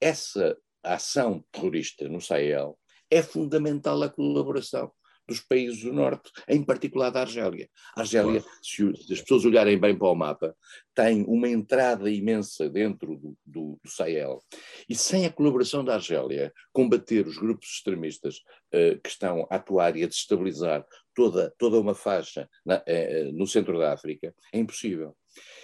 essa 0.00 0.56
ação 0.82 1.44
terrorista 1.50 2.08
no 2.08 2.20
Sahel, 2.20 2.78
é 3.10 3.22
fundamental 3.22 4.02
a 4.02 4.10
colaboração 4.10 4.92
dos 5.26 5.40
países 5.40 5.82
do 5.82 5.92
Norte, 5.92 6.30
em 6.48 6.62
particular 6.62 7.10
da 7.10 7.20
Argélia. 7.20 7.68
A 7.96 8.00
Argélia, 8.00 8.44
se, 8.62 8.88
as 9.12 9.20
pessoas 9.20 9.44
olharem 9.44 9.78
bem 9.78 9.96
para 9.96 10.10
o 10.10 10.14
mapa, 10.14 10.54
tem 10.94 11.24
uma 11.26 11.48
entrada 11.48 12.10
imensa 12.10 12.68
dentro 12.68 13.16
do, 13.16 13.36
do, 13.44 13.80
do 13.82 13.90
Sahel. 13.90 14.40
E 14.88 14.94
sem 14.94 15.26
a 15.26 15.32
colaboração 15.32 15.84
da 15.84 15.94
Argélia, 15.94 16.52
combater 16.72 17.26
os 17.26 17.38
grupos 17.38 17.68
extremistas 17.68 18.36
uh, 18.72 19.00
que 19.00 19.08
estão 19.08 19.46
a 19.50 19.56
atuar 19.56 19.96
e 19.96 20.04
a 20.04 20.06
desestabilizar 20.06 20.84
toda, 21.14 21.52
toda 21.58 21.80
uma 21.80 21.94
faixa 21.94 22.48
na, 22.64 22.76
uh, 22.76 23.32
no 23.32 23.46
centro 23.46 23.78
da 23.78 23.92
África 23.92 24.34
é 24.52 24.58
impossível. 24.58 25.16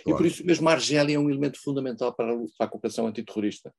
Claro. 0.02 0.16
E 0.16 0.16
por 0.16 0.26
isso 0.26 0.44
mesmo 0.44 0.68
a 0.68 0.72
Argélia 0.72 1.16
é 1.16 1.18
um 1.18 1.30
elemento 1.30 1.60
fundamental 1.60 2.14
para 2.14 2.32
a, 2.32 2.36
para 2.56 2.66
a 2.66 2.68
cooperação 2.68 3.06
antiterrorista. 3.06 3.72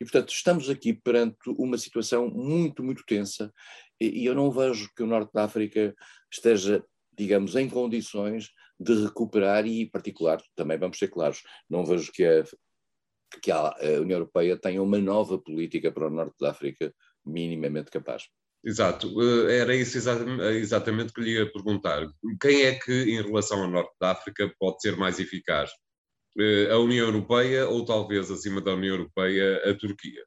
E, 0.00 0.04
portanto, 0.04 0.30
estamos 0.30 0.70
aqui 0.70 0.92
perante 0.92 1.38
uma 1.58 1.76
situação 1.76 2.28
muito, 2.28 2.82
muito 2.82 3.04
tensa 3.04 3.52
e, 4.00 4.22
e 4.22 4.26
eu 4.26 4.34
não 4.34 4.50
vejo 4.50 4.90
que 4.96 5.02
o 5.02 5.06
Norte 5.06 5.32
da 5.32 5.44
África 5.44 5.94
esteja, 6.32 6.84
digamos, 7.16 7.56
em 7.56 7.68
condições 7.68 8.50
de 8.78 8.94
recuperar 9.04 9.66
e, 9.66 9.82
em 9.82 9.90
particular, 9.90 10.40
também 10.54 10.78
vamos 10.78 10.98
ser 10.98 11.08
claros, 11.08 11.42
não 11.68 11.84
vejo 11.84 12.12
que 12.12 12.24
a, 12.24 12.44
que 13.42 13.50
a 13.50 13.74
União 14.00 14.18
Europeia 14.18 14.56
tenha 14.56 14.82
uma 14.82 14.98
nova 14.98 15.38
política 15.38 15.90
para 15.90 16.06
o 16.06 16.10
Norte 16.10 16.36
da 16.40 16.50
África 16.50 16.94
minimamente 17.24 17.90
capaz. 17.90 18.24
Exato, 18.64 19.08
eh, 19.22 19.58
era 19.58 19.74
isso 19.74 19.98
exatamente 19.98 21.12
que 21.12 21.20
lhe 21.20 21.34
ia 21.34 21.52
perguntar. 21.52 22.06
Quem 22.40 22.62
é 22.62 22.74
que, 22.74 22.92
em 22.92 23.22
relação 23.22 23.62
ao 23.62 23.70
Norte 23.70 23.94
da 24.00 24.10
África, 24.10 24.52
pode 24.58 24.80
ser 24.80 24.96
mais 24.96 25.18
eficaz? 25.18 25.70
Eh, 26.38 26.70
a 26.70 26.78
União 26.78 27.06
Europeia 27.06 27.68
ou 27.68 27.84
talvez 27.84 28.30
acima 28.30 28.60
da 28.60 28.74
União 28.74 28.94
Europeia 28.94 29.56
a 29.68 29.74
Turquia? 29.74 30.22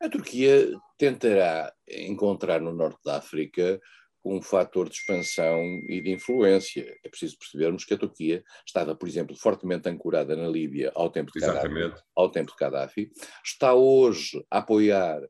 A 0.00 0.08
Turquia 0.08 0.70
tentará 0.96 1.72
encontrar 1.88 2.60
no 2.60 2.72
norte 2.72 3.00
da 3.04 3.16
África 3.16 3.80
um 4.24 4.42
fator 4.42 4.88
de 4.88 4.96
expansão 4.96 5.62
e 5.88 6.00
de 6.00 6.10
influência. 6.10 6.96
É 7.04 7.08
preciso 7.08 7.38
percebermos 7.38 7.84
que 7.84 7.94
a 7.94 7.98
Turquia 7.98 8.44
estava, 8.66 8.94
por 8.94 9.08
exemplo, 9.08 9.36
fortemente 9.36 9.88
ancorada 9.88 10.34
na 10.36 10.48
Líbia 10.48 10.90
ao 10.94 11.10
tempo 11.10 11.30
de 11.32 11.40
Gaddafi, 11.40 11.94
ao 12.14 12.30
tempo 12.30 12.50
de 12.50 12.56
Gaddafi 12.58 13.10
está 13.44 13.74
hoje 13.74 14.44
a 14.50 14.58
apoiar 14.58 15.20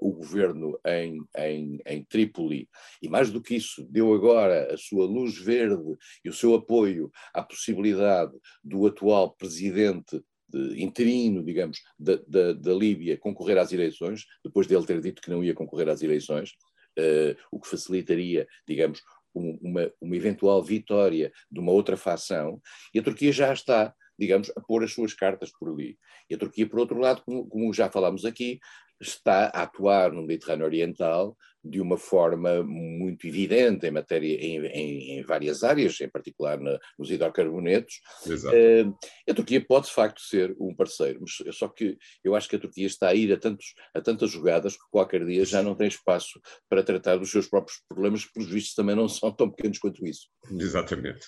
o 0.00 0.12
governo 0.12 0.78
em, 0.86 1.20
em, 1.36 1.78
em 1.86 2.04
Trípoli, 2.04 2.68
e 3.02 3.08
mais 3.08 3.30
do 3.30 3.42
que 3.42 3.56
isso, 3.56 3.86
deu 3.90 4.12
agora 4.14 4.72
a 4.72 4.76
sua 4.76 5.06
luz 5.06 5.36
verde 5.38 5.96
e 6.24 6.28
o 6.28 6.32
seu 6.32 6.54
apoio 6.54 7.10
à 7.34 7.42
possibilidade 7.42 8.32
do 8.62 8.86
atual 8.86 9.34
presidente 9.34 10.20
de, 10.48 10.82
interino, 10.82 11.44
digamos, 11.44 11.80
da, 11.98 12.16
da, 12.26 12.52
da, 12.52 12.72
Líbia 12.72 13.18
concorrer 13.18 13.58
às 13.58 13.72
eleições, 13.72 14.24
depois 14.44 14.66
dele 14.66 14.86
ter 14.86 15.00
dito 15.00 15.20
que 15.20 15.30
não 15.30 15.44
ia 15.44 15.54
concorrer 15.54 15.88
às 15.88 16.02
eleições, 16.02 16.50
uh, 16.98 17.36
o 17.52 17.60
que 17.60 17.68
facilitaria, 17.68 18.46
digamos, 18.66 19.02
um, 19.34 19.58
uma, 19.60 19.92
uma 20.00 20.16
eventual 20.16 20.62
vitória 20.62 21.30
de 21.50 21.60
uma 21.60 21.72
outra 21.72 21.96
facção, 21.96 22.60
e 22.94 22.98
a 22.98 23.02
Turquia 23.02 23.32
já 23.32 23.52
está 23.52 23.94
digamos, 24.18 24.50
a 24.56 24.60
pôr 24.60 24.82
as 24.82 24.92
suas 24.92 25.14
cartas 25.14 25.52
por 25.52 25.70
ali. 25.70 25.96
E 26.28 26.34
a 26.34 26.38
Turquia, 26.38 26.68
por 26.68 26.80
outro 26.80 26.98
lado, 26.98 27.22
como, 27.24 27.46
como 27.46 27.72
já 27.72 27.88
falámos 27.88 28.24
aqui, 28.24 28.58
está 29.00 29.46
a 29.54 29.62
atuar 29.62 30.12
no 30.12 30.22
Mediterrâneo 30.22 30.66
Oriental 30.66 31.36
de 31.62 31.80
uma 31.80 31.98
forma 31.98 32.62
muito 32.62 33.26
evidente 33.26 33.86
em 33.86 33.90
matéria 33.90 34.34
em, 34.34 34.64
em, 34.66 35.18
em 35.18 35.22
várias 35.22 35.62
áreas, 35.62 36.00
em 36.00 36.08
particular 36.08 36.58
na, 36.58 36.78
nos 36.98 37.10
hidrocarbonetos. 37.10 37.96
Uh, 38.26 38.96
a 39.28 39.34
Turquia 39.34 39.64
pode 39.64 39.86
de 39.86 39.92
facto 39.92 40.20
ser 40.20 40.54
um 40.58 40.74
parceiro, 40.74 41.20
mas 41.20 41.56
só 41.56 41.68
que 41.68 41.98
eu 42.24 42.34
acho 42.34 42.48
que 42.48 42.56
a 42.56 42.58
Turquia 42.58 42.86
está 42.86 43.08
a 43.08 43.14
ir 43.14 43.32
a, 43.32 43.36
tantos, 43.36 43.74
a 43.94 44.00
tantas 44.00 44.30
jogadas 44.30 44.74
que 44.74 44.90
qualquer 44.90 45.24
dia 45.26 45.44
já 45.44 45.62
não 45.62 45.74
tem 45.74 45.88
espaço 45.88 46.40
para 46.68 46.82
tratar 46.82 47.16
dos 47.16 47.30
seus 47.30 47.48
próprios 47.48 47.80
problemas, 47.88 48.24
que 48.24 48.32
pelos 48.32 48.50
vistos 48.50 48.74
também 48.74 48.96
não 48.96 49.08
são 49.08 49.32
tão 49.32 49.50
pequenos 49.50 49.78
quanto 49.78 50.06
isso. 50.06 50.28
Exatamente. 50.50 51.26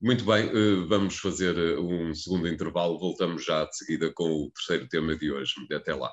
Muito 0.00 0.24
bem, 0.24 0.48
uh, 0.48 0.88
vamos 0.88 1.18
fazer 1.18 1.56
eh, 1.58 1.78
um 1.78 2.14
segundo 2.14 2.48
intervalo, 2.48 2.98
voltamos 2.98 3.44
já 3.44 3.64
de 3.64 3.76
seguida 3.76 4.12
com 4.14 4.24
o 4.24 4.50
terceiro 4.52 4.88
tema 4.88 5.16
de 5.16 5.32
hoje. 5.32 5.52
Até 5.72 5.94
lá. 5.94 6.10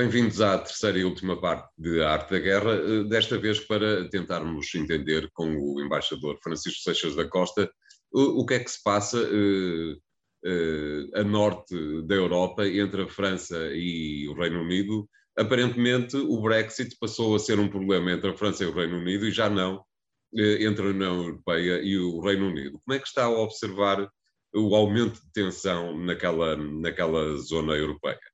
Bem-vindos 0.00 0.40
à 0.40 0.56
terceira 0.56 0.98
e 0.98 1.04
última 1.04 1.38
parte 1.38 1.68
de 1.76 2.02
A 2.02 2.12
Arte 2.12 2.30
da 2.30 2.38
Guerra, 2.38 2.72
eh, 2.72 3.04
desta 3.04 3.36
vez 3.36 3.60
para 3.60 4.08
tentarmos 4.08 4.74
entender 4.74 5.28
com 5.34 5.54
o 5.54 5.78
embaixador 5.78 6.38
Francisco 6.42 6.80
Seixas 6.80 7.14
da 7.14 7.28
Costa 7.28 7.70
o, 8.10 8.46
que 8.46 8.54
é 8.54 8.60
que 8.60 8.70
se 8.70 8.82
passa 8.82 9.18
uh, 9.18 9.92
uh, 9.92 11.20
a 11.20 11.22
norte 11.22 11.74
da 12.06 12.14
Europa 12.14 12.66
entre 12.66 13.02
a 13.02 13.08
França 13.08 13.58
e 13.74 14.26
o 14.26 14.32
Reino 14.32 14.62
Unido. 14.62 15.06
Aparentemente, 15.36 16.16
o 16.16 16.40
Brexit 16.40 16.96
passou 16.98 17.34
a 17.34 17.38
ser 17.38 17.58
um 17.58 17.68
problema 17.68 18.10
entre 18.10 18.30
a 18.30 18.34
França 18.34 18.64
e 18.64 18.68
o 18.68 18.74
Reino 18.74 18.96
Unido 18.96 19.26
e 19.26 19.30
já 19.30 19.50
não 19.50 19.84
entre 20.32 20.86
a 20.86 20.90
União 20.92 21.24
Europeia 21.24 21.78
e 21.82 21.98
o 21.98 22.22
Reino 22.22 22.48
Unido. 22.48 22.80
Como 22.86 22.96
é 22.96 22.98
que 22.98 23.06
está 23.06 23.24
a 23.24 23.38
observar 23.38 24.10
o 24.54 24.74
aumento 24.74 25.20
de 25.20 25.30
tensão 25.34 25.94
naquela, 25.98 26.56
naquela 26.56 27.36
zona 27.36 27.74
europeia? 27.74 28.29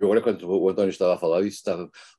Agora, 0.00 0.20
quando 0.20 0.48
o 0.48 0.68
António 0.68 0.90
estava 0.90 1.14
a 1.14 1.18
falar 1.18 1.42
isso, 1.42 1.62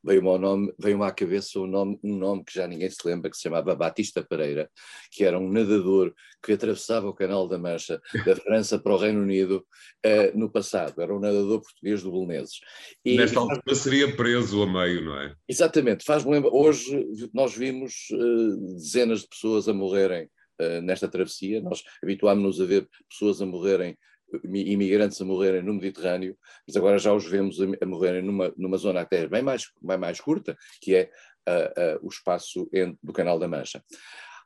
veio-me 0.04 0.38
nome, 0.38 0.74
veio 0.78 1.02
à 1.02 1.12
cabeça 1.12 1.60
um 1.60 1.68
nome, 1.68 1.98
um 2.04 2.18
nome 2.18 2.44
que 2.44 2.54
já 2.54 2.68
ninguém 2.68 2.89
se 2.89 3.00
lembra, 3.06 3.30
que 3.30 3.38
se 3.38 3.44
chamava 3.44 3.74
Batista 3.74 4.22
Pereira, 4.22 4.70
que 5.12 5.24
era 5.24 5.39
um 5.39 5.50
nadador 5.50 6.13
que 6.44 6.52
atravessava 6.52 7.08
o 7.08 7.13
Canal 7.13 7.48
da 7.48 7.58
Mancha 7.58 8.02
da 8.26 8.36
França 8.36 8.78
para 8.78 8.94
o 8.94 8.98
Reino 8.98 9.22
Unido 9.22 9.65
uh, 10.06 10.38
no 10.38 10.52
passado. 10.52 11.02
Era 11.02 11.15
um 11.15 11.20
nadador 11.20 11.62
português 11.62 12.04
do 12.04 12.12
Belenenses. 12.12 12.60
E, 13.06 13.15
Nesta 13.15 13.39
altura 13.39 13.76
seria 13.76 14.15
preso 14.15 14.62
a 14.62 14.68
meio, 14.68 15.06
não 15.06 15.18
é? 15.18 15.34
Exatamente. 15.48 16.04
Faz-me 16.04 16.32
lembrar. 16.32 16.52
Hoje 16.52 17.08
nós 17.34 17.56
vimos 17.56 18.08
uh, 18.12 18.76
dezenas 18.76 19.22
de 19.22 19.30
pessoas 19.30 19.70
a 19.70 19.74
morrerem 19.74 20.30
uh, 20.62 20.82
nesta 20.82 21.08
travessia. 21.08 21.62
Nós 21.62 21.82
habituámos-nos 22.04 22.60
a 22.60 22.65
ver 22.65 22.89
pessoas 23.10 23.42
a 23.42 23.46
morrerem 23.46 23.98
imigrantes 24.44 25.22
a 25.22 25.26
morrerem 25.26 25.63
no 25.63 25.74
Mediterrâneo, 25.74 26.38
mas 26.68 26.76
agora 26.76 26.98
já 26.98 27.13
os 27.13 27.26
vemos 27.26 27.58
a, 27.62 27.86
morrerem 27.86 28.22
numa, 28.22 28.54
numa 28.58 28.78
zona 28.78 29.02
até 29.02 29.28
bem 29.28 29.42
mais, 29.42 29.65
bem 29.82 29.98
mais 29.98 30.20
curta, 30.20 30.58
que 30.82 30.96
é 30.96 31.10
uh, 31.48 31.98
uh, 31.98 32.06
o 32.06 32.10
espaço 32.10 32.70
do 33.02 33.13
Canal 33.13 33.39
da 33.39 33.48
Mancha. 33.48 33.84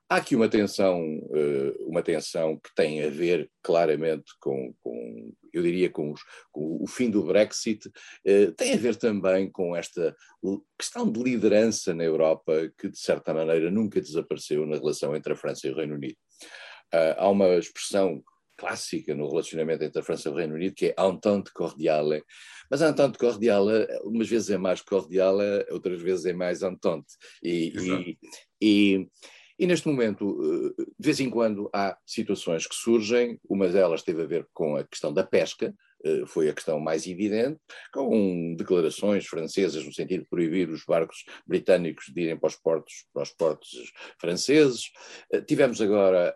Há 0.09 0.17
aqui 0.17 0.35
uma 0.35 0.49
tensão, 0.49 1.01
uh, 1.01 1.89
uma 1.89 2.03
tensão 2.03 2.57
que 2.57 2.69
tem 2.75 3.03
a 3.03 3.09
ver 3.09 3.49
claramente 3.61 4.31
com, 4.39 4.73
com 4.81 5.33
eu 5.51 5.61
diria, 5.61 5.89
com, 5.89 6.11
os, 6.11 6.21
com, 6.51 6.81
o 6.81 6.87
fim 6.87 7.09
do 7.09 7.23
Brexit, 7.23 7.91
tem 8.57 8.73
a 8.73 8.77
ver 8.77 8.95
também 8.95 9.51
com 9.51 9.75
esta 9.75 10.15
questão 10.77 11.09
de 11.11 11.21
liderança 11.21 11.93
na 11.93 12.03
Europa 12.03 12.71
que, 12.77 12.89
de 12.89 12.97
certa 12.97 13.33
maneira, 13.33 13.69
nunca 13.69 14.01
desapareceu 14.01 14.65
na 14.65 14.77
relação 14.77 15.15
entre 15.15 15.33
a 15.33 15.35
França 15.35 15.67
e 15.67 15.71
o 15.71 15.75
Reino 15.75 15.93
Unido. 15.93 16.17
há 17.17 17.29
uma 17.29 17.55
expressão 17.55 18.23
clássica 18.63 19.13
no 19.13 19.27
relacionamento 19.27 19.83
entre 19.83 19.99
a 19.99 20.03
França 20.03 20.29
e 20.29 20.31
o 20.31 20.35
Reino 20.35 20.55
Unido, 20.55 20.73
que 20.73 20.87
é 20.87 20.93
a 20.97 21.05
entente 21.07 21.51
cordiale. 21.51 22.23
Mas 22.71 22.81
a 22.81 22.89
entente 22.89 23.17
cordiale, 23.17 23.85
umas 24.03 24.29
vezes 24.29 24.49
é 24.49 24.57
mais 24.57 24.81
cordiale, 24.81 25.65
outras 25.69 26.01
vezes 26.01 26.25
é 26.25 26.33
mais 26.33 26.63
entente. 26.63 27.13
E, 27.43 27.73
e, 27.77 28.17
e, 28.61 29.07
e, 29.59 29.67
neste 29.67 29.87
momento, 29.87 30.73
eh, 30.79 30.83
de 30.97 31.05
vez 31.05 31.19
em 31.19 31.29
quando, 31.29 31.69
há 31.73 31.97
situações 32.05 32.65
que 32.65 32.75
surgem, 32.75 33.37
uma 33.49 33.67
delas 33.67 34.01
teve 34.01 34.21
a 34.21 34.25
ver 34.25 34.47
com 34.53 34.77
a 34.77 34.83
questão 34.85 35.13
da 35.13 35.25
pesca, 35.25 35.75
eh, 36.05 36.23
foi 36.25 36.49
a 36.49 36.53
questão 36.53 36.79
mais 36.79 37.05
evidente, 37.05 37.59
com 37.93 38.55
declarações 38.55 39.25
francesas 39.25 39.85
no 39.85 39.93
sentido 39.93 40.23
de 40.23 40.29
proibir 40.29 40.69
os 40.69 40.85
barcos 40.85 41.25
britânicos 41.45 42.05
de 42.13 42.21
irem 42.21 42.39
para 42.39 42.47
os 42.47 42.55
portos, 42.55 43.05
para 43.13 43.23
os 43.23 43.31
portos 43.31 43.69
franceses. 44.19 44.89
Eh, 45.33 45.41
tivemos 45.41 45.81
agora 45.81 46.33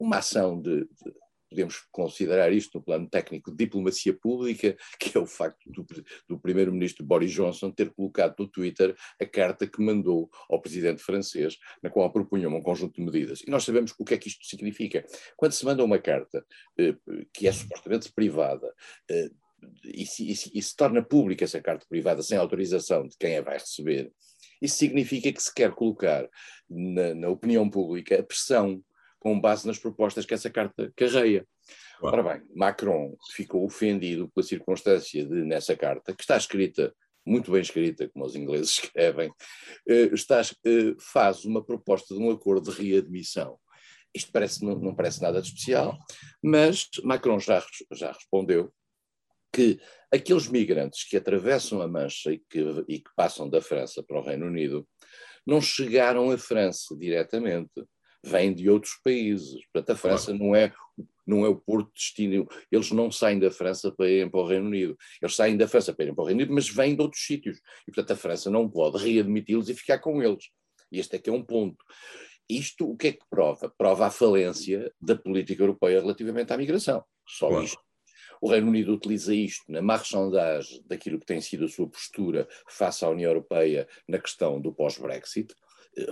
uma 0.00 0.18
ação 0.18 0.60
de, 0.60 0.80
de, 0.80 1.14
podemos 1.50 1.82
considerar 1.90 2.52
isto 2.52 2.78
no 2.78 2.84
plano 2.84 3.08
técnico 3.08 3.50
de 3.50 3.56
diplomacia 3.56 4.14
pública, 4.14 4.76
que 4.98 5.18
é 5.18 5.20
o 5.20 5.26
facto 5.26 5.70
do, 5.70 5.84
do 6.28 6.38
primeiro-ministro 6.38 7.04
Boris 7.04 7.32
Johnson 7.32 7.72
ter 7.72 7.90
colocado 7.90 8.36
no 8.38 8.48
Twitter 8.48 8.96
a 9.20 9.26
carta 9.26 9.66
que 9.66 9.82
mandou 9.82 10.30
ao 10.48 10.60
presidente 10.60 11.02
francês, 11.02 11.58
na 11.82 11.90
qual 11.90 12.10
propunha 12.12 12.48
um 12.48 12.62
conjunto 12.62 12.94
de 12.94 13.04
medidas. 13.04 13.42
E 13.46 13.50
nós 13.50 13.64
sabemos 13.64 13.92
o 13.98 14.04
que 14.04 14.14
é 14.14 14.18
que 14.18 14.28
isto 14.28 14.46
significa. 14.46 15.04
Quando 15.36 15.52
se 15.52 15.64
manda 15.64 15.84
uma 15.84 15.98
carta 15.98 16.44
eh, 16.78 16.94
que 17.34 17.48
é 17.48 17.52
supostamente 17.52 18.12
privada, 18.12 18.72
eh, 19.10 19.30
e, 19.84 20.06
se, 20.06 20.30
e, 20.30 20.36
se, 20.36 20.50
e 20.54 20.62
se 20.62 20.74
torna 20.74 21.02
pública 21.02 21.44
essa 21.44 21.60
carta 21.60 21.84
privada 21.86 22.22
sem 22.22 22.38
autorização 22.38 23.06
de 23.06 23.16
quem 23.18 23.36
a 23.36 23.42
vai 23.42 23.58
receber, 23.58 24.10
isso 24.62 24.76
significa 24.76 25.32
que 25.32 25.42
se 25.42 25.52
quer 25.52 25.72
colocar 25.72 26.28
na, 26.68 27.14
na 27.14 27.28
opinião 27.28 27.68
pública 27.68 28.18
a 28.18 28.22
pressão 28.22 28.82
com 29.20 29.38
base 29.38 29.66
nas 29.66 29.78
propostas 29.78 30.24
que 30.26 30.34
essa 30.34 30.50
carta 30.50 30.90
carreia. 30.96 31.46
Claro. 31.98 32.16
Ora 32.16 32.34
bem, 32.34 32.48
Macron 32.56 33.14
ficou 33.32 33.64
ofendido 33.64 34.28
pela 34.34 34.44
circunstância 34.44 35.24
de, 35.24 35.44
nessa 35.44 35.76
carta, 35.76 36.14
que 36.14 36.22
está 36.22 36.36
escrita, 36.36 36.92
muito 37.24 37.52
bem 37.52 37.60
escrita, 37.60 38.08
como 38.08 38.24
os 38.24 38.34
ingleses 38.34 38.70
escrevem, 38.82 39.30
eh, 39.86 40.10
está, 40.12 40.40
eh, 40.40 40.94
faz 41.12 41.44
uma 41.44 41.62
proposta 41.62 42.14
de 42.14 42.20
um 42.20 42.30
acordo 42.30 42.72
de 42.72 42.82
readmissão. 42.82 43.58
Isto 44.14 44.32
parece, 44.32 44.64
não, 44.64 44.76
não 44.76 44.94
parece 44.94 45.22
nada 45.22 45.40
de 45.40 45.48
especial, 45.48 45.96
mas 46.42 46.88
Macron 47.04 47.38
já, 47.38 47.64
já 47.92 48.10
respondeu 48.10 48.72
que 49.52 49.78
aqueles 50.10 50.48
migrantes 50.48 51.04
que 51.08 51.16
atravessam 51.16 51.82
a 51.82 51.86
Mancha 51.86 52.32
e 52.32 52.38
que, 52.38 52.60
e 52.88 52.98
que 52.98 53.10
passam 53.14 53.48
da 53.48 53.60
França 53.60 54.02
para 54.02 54.18
o 54.18 54.22
Reino 54.22 54.46
Unido 54.46 54.88
não 55.46 55.60
chegaram 55.60 56.30
à 56.30 56.38
França 56.38 56.96
diretamente, 56.96 57.70
vêm 58.24 58.52
de 58.54 58.68
outros 58.68 58.94
países. 59.02 59.60
Portanto, 59.72 59.90
a 59.90 59.96
França 59.96 60.34
não 60.34 60.54
é 60.54 60.72
não 61.26 61.44
é 61.44 61.48
o 61.48 61.54
porto 61.54 61.86
de 61.88 61.94
destino. 61.94 62.48
Eles 62.72 62.90
não 62.90 63.10
saem 63.10 63.38
da 63.38 63.50
França 63.50 63.92
para 63.92 64.10
irem 64.10 64.28
para 64.28 64.40
o 64.40 64.46
Reino 64.46 64.66
Unido. 64.66 64.98
Eles 65.22 65.36
saem 65.36 65.56
da 65.56 65.68
França 65.68 65.94
para 65.94 66.04
irem 66.04 66.14
para 66.14 66.24
o 66.24 66.26
Reino 66.26 66.40
Unido, 66.40 66.52
mas 66.52 66.68
vêm 66.68 66.96
de 66.96 67.02
outros 67.02 67.24
sítios. 67.24 67.60
E, 67.86 67.92
portanto, 67.92 68.10
a 68.12 68.16
França 68.16 68.50
não 68.50 68.68
pode 68.68 68.98
readmiti-los 68.98 69.68
e 69.68 69.74
ficar 69.74 69.98
com 70.00 70.20
eles. 70.20 70.50
E 70.90 70.98
este 70.98 71.16
é 71.16 71.18
que 71.18 71.30
é 71.30 71.32
um 71.32 71.42
ponto. 71.42 71.84
Isto 72.48 72.90
o 72.90 72.96
que 72.96 73.08
é 73.08 73.12
que 73.12 73.24
prova? 73.30 73.72
Prova 73.78 74.06
a 74.06 74.10
falência 74.10 74.92
da 75.00 75.14
política 75.14 75.62
europeia 75.62 76.00
relativamente 76.00 76.52
à 76.52 76.56
migração. 76.56 77.04
Só 77.26 77.48
claro. 77.48 77.64
isto. 77.64 77.80
O 78.40 78.50
Reino 78.50 78.68
Unido 78.68 78.94
utiliza 78.94 79.34
isto 79.34 79.70
na 79.70 79.82
marchandagem 79.82 80.82
daquilo 80.86 81.20
que 81.20 81.26
tem 81.26 81.40
sido 81.40 81.66
a 81.66 81.68
sua 81.68 81.86
postura 81.86 82.48
face 82.66 83.04
à 83.04 83.08
União 83.08 83.30
Europeia 83.30 83.86
na 84.08 84.18
questão 84.18 84.60
do 84.60 84.72
pós-Brexit. 84.72 85.54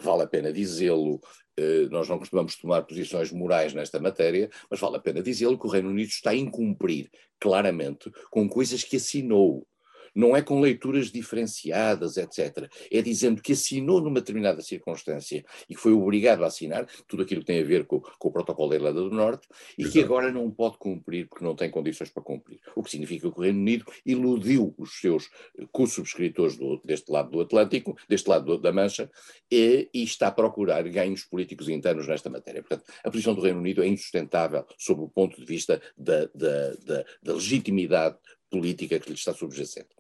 Vale 0.01 0.25
a 0.25 0.27
pena 0.27 0.53
dizê-lo, 0.53 1.21
eh, 1.57 1.89
nós 1.91 2.09
não 2.09 2.19
costumamos 2.19 2.57
tomar 2.57 2.83
posições 2.83 3.33
morais 3.33 3.75
nesta 3.75 4.01
matéria, 4.01 4.51
mas 4.71 4.81
vale 4.81 4.97
a 4.97 5.01
pena 5.01 5.23
dizê-lo 5.23 5.59
que 5.59 5.67
o 5.67 5.71
Reino 5.71 5.91
Unido 5.91 6.09
está 6.09 6.31
a 6.31 6.37
incumprir 6.37 7.11
claramente 7.39 8.11
com 8.31 8.49
coisas 8.49 8.83
que 8.83 8.97
assinou 8.97 9.67
não 10.15 10.37
é 10.37 10.43
com 10.43 10.61
leituras 10.61 11.11
diferenciadas, 11.11 12.17
etc. 12.17 12.71
É 12.91 13.03
dizendo 13.03 13.43
que 13.43 13.53
assinou 13.53 14.01
numa 14.01 14.21
determinada 14.21 14.63
circunstância 14.63 15.45
e 15.69 15.75
que 15.75 15.81
foi 15.81 15.93
obrigado 15.93 16.45
a 16.45 16.47
assinar 16.47 16.87
tudo 17.07 17.23
aquilo 17.23 17.41
que 17.41 17.47
tem 17.47 17.61
a 17.61 17.65
ver 17.65 17.87
com, 17.87 18.01
com 18.01 18.29
o 18.29 18.33
protocolo 18.33 18.71
da 18.71 18.77
Irlanda 18.77 19.01
do 19.01 19.11
Norte 19.11 19.49
e 19.77 19.83
Exato. 19.83 19.93
que 19.93 20.03
agora 20.03 20.33
não 20.33 20.51
pode 20.51 20.79
cumprir 20.79 21.29
porque 21.29 21.45
não 21.45 21.55
tem 21.55 21.71
condições 21.71 22.11
para 22.11 22.23
cumprir. 22.23 22.61
O 22.75 22.83
que 22.83 22.91
significa 22.91 23.31
que 23.31 23.39
o 23.39 23.43
Reino 23.43 23.59
Unido 23.59 23.85
iludiu 24.05 24.75
os 24.79 25.01
seus 25.01 25.29
co-subscritores 25.73 26.59
deste 26.85 27.11
lado 27.11 27.31
do 27.31 27.41
Atlântico, 27.41 27.97
deste 28.09 28.29
lado 28.29 28.45
do, 28.45 28.59
da 28.59 28.73
Mancha, 28.73 29.11
e, 29.51 29.89
e 29.93 30.03
está 30.03 30.29
a 30.29 30.33
procurar 30.33 30.83
ganhos 30.89 31.25
políticos 31.25 31.69
internos 31.69 32.07
nesta 32.07 32.31
matéria. 32.31 32.63
Portanto, 32.63 32.85
a 33.05 33.11
posição 33.11 33.35
do 33.35 33.41
Reino 33.41 33.59
Unido 33.59 33.83
é 33.83 33.89
insustentável 33.89 34.65
sob 34.77 35.03
o 35.03 35.09
ponto 35.09 35.39
de 35.39 35.47
vista 35.47 35.81
da, 35.97 36.27
da, 36.35 36.75
da, 36.85 37.05
da 37.23 37.33
legitimidade 37.35 38.17
política 38.51 38.99
que 38.99 39.09
lhe 39.09 39.15
está 39.15 39.33
subjacente. 39.33 39.98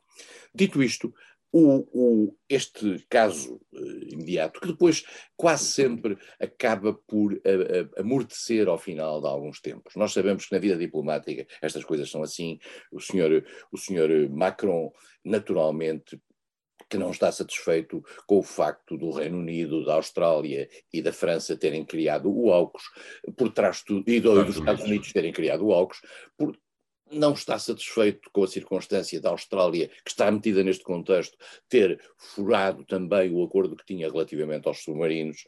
Dito 0.54 0.82
isto, 0.82 1.12
o, 1.50 1.86
o, 1.92 2.36
este 2.48 3.04
caso 3.08 3.60
uh, 3.72 4.12
imediato, 4.12 4.60
que 4.60 4.68
depois 4.68 5.04
quase 5.36 5.64
sempre 5.64 6.18
acaba 6.38 6.92
por 6.92 7.32
uh, 7.32 7.38
amortecer 7.96 8.68
ao 8.68 8.78
final 8.78 9.20
de 9.20 9.28
alguns 9.28 9.60
tempos. 9.60 9.94
Nós 9.96 10.12
sabemos 10.12 10.46
que 10.46 10.52
na 10.54 10.60
vida 10.60 10.76
diplomática 10.76 11.46
estas 11.62 11.84
coisas 11.84 12.10
são 12.10 12.22
assim. 12.22 12.58
O 12.92 13.00
senhor, 13.00 13.44
o 13.72 13.78
senhor 13.78 14.10
Macron, 14.28 14.92
naturalmente, 15.24 16.20
que 16.88 16.96
não 16.98 17.10
está 17.10 17.30
satisfeito 17.30 18.02
com 18.26 18.38
o 18.38 18.42
facto 18.42 18.96
do 18.96 19.10
Reino 19.10 19.38
Unido, 19.38 19.84
da 19.84 19.94
Austrália 19.94 20.68
e 20.92 21.02
da 21.02 21.12
França 21.12 21.56
terem 21.56 21.84
criado 21.84 22.30
o 22.30 22.52
AUKUS, 22.52 22.82
por 23.36 23.50
trás 23.52 23.82
do, 23.86 24.02
e 24.06 24.20
dos 24.20 24.56
Estados 24.56 24.84
Unidos 24.84 25.12
terem 25.12 25.32
criado 25.32 25.66
o 25.66 25.72
AUKUS, 25.72 26.00
por, 26.36 26.58
não 27.10 27.32
está 27.32 27.58
satisfeito 27.58 28.30
com 28.32 28.44
a 28.44 28.48
circunstância 28.48 29.20
da 29.20 29.30
Austrália, 29.30 29.88
que 30.04 30.10
está 30.10 30.30
metida 30.30 30.62
neste 30.62 30.84
contexto, 30.84 31.36
ter 31.68 32.00
furado 32.16 32.84
também 32.84 33.32
o 33.32 33.42
acordo 33.42 33.76
que 33.76 33.84
tinha 33.84 34.10
relativamente 34.10 34.66
aos 34.66 34.82
submarinos 34.82 35.46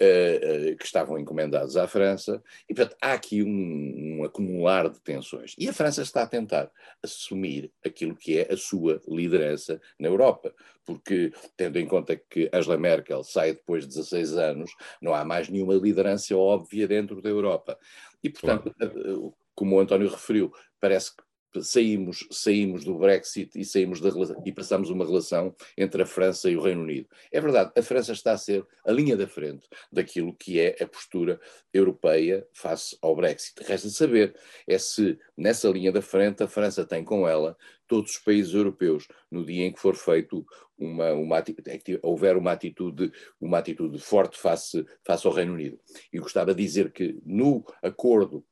uh, 0.00 0.72
uh, 0.72 0.76
que 0.76 0.84
estavam 0.84 1.18
encomendados 1.18 1.76
à 1.76 1.86
França. 1.86 2.42
E, 2.68 2.74
portanto, 2.74 2.96
há 3.00 3.12
aqui 3.12 3.42
um, 3.42 4.18
um, 4.18 4.24
acumular 4.24 4.88
de 4.88 5.00
tensões. 5.00 5.54
E 5.58 5.68
a 5.68 5.72
França 5.72 6.02
está 6.02 6.22
a 6.22 6.26
tentar 6.26 6.70
assumir 7.02 7.72
aquilo 7.84 8.16
que 8.16 8.38
é 8.38 8.52
a 8.52 8.56
sua 8.56 9.00
liderança 9.08 9.80
na 9.98 10.08
Europa. 10.08 10.54
Porque, 10.86 11.32
tendo 11.56 11.78
em 11.78 11.86
conta 11.86 12.16
que 12.16 12.48
Angela 12.52 12.78
Merkel 12.78 13.24
sai 13.24 13.52
depois 13.52 13.82
de 13.82 13.88
16 13.88 14.36
anos, 14.36 14.70
não 15.02 15.12
há 15.12 15.24
mais 15.24 15.48
nenhuma 15.48 15.74
liderança 15.74 16.36
óbvia 16.36 16.86
dentro 16.86 17.20
da 17.20 17.28
Europa. 17.28 17.76
E, 18.22 18.30
portanto, 18.30 18.72
claro. 18.78 19.32
Eh, 19.32 19.36
como 19.54 19.76
o 19.76 19.80
António 19.80 20.08
referiu, 20.08 20.52
parece 20.80 21.16
que 21.16 21.25
saímos, 21.62 22.26
saímos 22.30 22.84
do 22.84 22.98
Brexit 22.98 23.58
e 23.58 23.64
saímos 23.64 24.00
da 24.00 24.10
e 24.44 24.52
passamos 24.52 24.90
uma 24.90 25.04
relação 25.04 25.54
entre 25.76 26.02
a 26.02 26.06
França 26.06 26.50
e 26.50 26.56
o 26.56 26.62
Reino 26.62 26.82
Unido. 26.82 27.08
É 27.30 27.40
verdade, 27.40 27.72
a 27.76 27.82
França 27.82 28.12
está 28.12 28.32
a 28.32 28.38
ser 28.38 28.66
a 28.84 28.92
linha 28.92 29.16
da 29.16 29.26
frente 29.26 29.68
daquilo 29.90 30.34
que 30.34 30.60
é 30.60 30.76
a 30.80 30.86
postura 30.86 31.40
europeia 31.72 32.46
face 32.52 32.96
ao 33.00 33.14
Brexit. 33.14 33.62
Resta 33.62 33.88
saber 33.88 34.34
é 34.66 34.78
se 34.78 35.18
nessa 35.36 35.68
linha 35.68 35.92
da 35.92 36.02
frente 36.02 36.42
a 36.42 36.48
França 36.48 36.84
tem 36.84 37.04
com 37.04 37.28
ela 37.28 37.56
todos 37.86 38.12
os 38.12 38.18
países 38.18 38.54
europeus 38.54 39.06
no 39.30 39.44
dia 39.44 39.64
em 39.64 39.72
que 39.72 39.80
for 39.80 39.94
feito 39.94 40.44
uma, 40.78 41.12
uma 41.12 41.38
é 41.38 41.98
houver 42.02 42.36
uma 42.36 42.52
atitude 42.52 43.10
uma 43.40 43.58
atitude 43.58 43.98
forte 43.98 44.38
face 44.38 44.84
face 45.04 45.26
ao 45.26 45.32
Reino 45.32 45.54
Unido. 45.54 45.78
E 46.12 46.18
gostava 46.18 46.54
de 46.54 46.62
dizer 46.62 46.92
que 46.92 47.18
no 47.24 47.64
acordo 47.82 48.44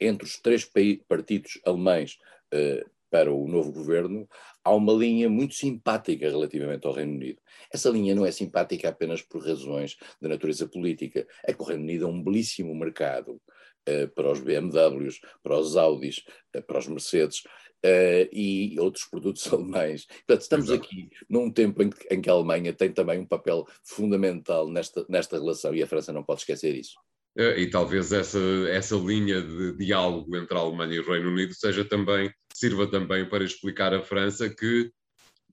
entre 0.00 0.26
os 0.26 0.38
três 0.38 0.68
partidos 1.08 1.60
alemães 1.64 2.18
uh, 2.54 2.88
para 3.10 3.32
o 3.32 3.48
novo 3.48 3.72
governo, 3.72 4.28
há 4.62 4.74
uma 4.74 4.92
linha 4.92 5.28
muito 5.28 5.54
simpática 5.54 6.28
relativamente 6.28 6.86
ao 6.86 6.92
Reino 6.92 7.14
Unido. 7.14 7.40
Essa 7.72 7.90
linha 7.90 8.14
não 8.14 8.26
é 8.26 8.30
simpática 8.30 8.88
apenas 8.88 9.22
por 9.22 9.44
razões 9.44 9.96
de 10.20 10.28
natureza 10.28 10.68
política. 10.68 11.26
É 11.44 11.52
que 11.52 11.62
o 11.62 11.64
Reino 11.64 11.82
Unido 11.82 12.04
é 12.04 12.08
um 12.08 12.22
belíssimo 12.22 12.74
mercado 12.74 13.40
uh, 13.88 14.08
para 14.14 14.30
os 14.30 14.40
BMWs, 14.40 15.20
para 15.42 15.58
os 15.58 15.76
Audis, 15.76 16.22
uh, 16.54 16.62
para 16.62 16.78
os 16.78 16.86
Mercedes. 16.86 17.42
Uh, 17.78 18.26
e 18.32 18.74
outros 18.80 19.04
produtos 19.04 19.46
alemães. 19.52 20.04
Portanto, 20.04 20.40
estamos 20.40 20.68
Exato. 20.68 20.84
aqui 20.84 21.08
num 21.30 21.48
tempo 21.48 21.80
em 21.80 21.90
que, 21.90 22.12
em 22.12 22.20
que, 22.20 22.28
a 22.28 22.32
Alemanha 22.32 22.72
tem 22.72 22.92
também 22.92 23.20
um 23.20 23.24
papel 23.24 23.64
fundamental 23.84 24.68
nesta, 24.68 25.06
nesta 25.08 25.38
relação 25.38 25.72
e 25.72 25.80
a 25.80 25.86
França 25.86 26.12
não 26.12 26.24
pode 26.24 26.40
esquecer 26.40 26.74
isso. 26.74 26.96
E 27.38 27.70
talvez 27.70 28.10
essa, 28.10 28.40
essa 28.68 28.96
linha 28.96 29.40
de 29.40 29.72
diálogo 29.76 30.36
entre 30.36 30.56
a 30.56 30.60
Alemanha 30.60 30.94
e 30.96 30.98
o 30.98 31.08
Reino 31.08 31.30
Unido 31.30 31.54
seja 31.54 31.84
também, 31.84 32.32
sirva 32.52 32.90
também 32.90 33.28
para 33.28 33.44
explicar 33.44 33.94
à 33.94 34.02
França 34.02 34.50
que, 34.50 34.90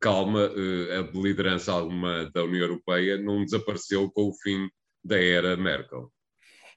calma, 0.02 0.52
eh, 0.56 0.98
a 0.98 1.02
liderança 1.15 1.71
alguma 1.71 2.28
da 2.34 2.43
União 2.43 2.63
Europeia 2.63 3.17
não 3.17 3.45
desapareceu 3.45 4.10
com 4.10 4.30
o 4.30 4.34
fim 4.34 4.67
da 5.04 5.21
era 5.21 5.56
Merkel. 5.56 6.12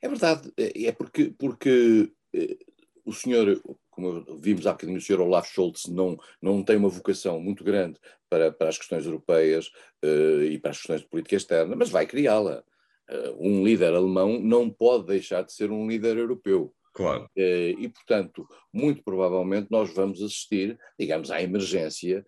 É 0.03 0.09
verdade, 0.09 0.53
é, 0.59 0.85
é 0.85 0.93
porque, 0.93 1.33
porque 1.39 2.13
eh, 2.35 2.59
o 3.09 3.13
senhor, 3.15 3.61
como 3.91 4.23
vimos 4.39 4.67
há 4.67 4.73
bocadinho, 4.73 4.99
o 4.99 5.01
senhor 5.01 5.23
Olaf 5.23 5.51
Scholz 5.51 5.87
não, 5.87 6.19
não 6.43 6.63
tem 6.63 6.77
uma 6.77 6.91
vocação 6.91 7.41
muito 7.41 7.65
grande 7.65 7.99
para, 8.29 8.53
para 8.53 8.69
as 8.69 8.77
questões 8.77 9.07
europeias 9.07 9.69
uh, 10.05 10.43
e 10.43 10.59
para 10.59 10.73
as 10.73 10.77
questões 10.77 11.01
de 11.01 11.09
política 11.09 11.37
externa, 11.37 11.75
mas 11.75 11.89
vai 11.89 12.07
criá-la. 12.07 12.63
Eh, 13.09 13.35
um 13.39 13.65
líder 13.65 13.95
alemão 13.95 14.39
não 14.41 14.69
pode 14.69 15.07
deixar 15.07 15.43
de 15.43 15.53
ser 15.53 15.71
um 15.71 15.87
líder 15.89 16.17
europeu. 16.17 16.75
Claro. 16.93 17.29
Eh, 17.37 17.75
e, 17.79 17.89
portanto, 17.89 18.47
muito 18.73 19.03
provavelmente 19.05 19.69
nós 19.71 19.93
vamos 19.95 20.21
assistir, 20.21 20.79
digamos, 20.99 21.31
à 21.31 21.41
emergência, 21.41 22.25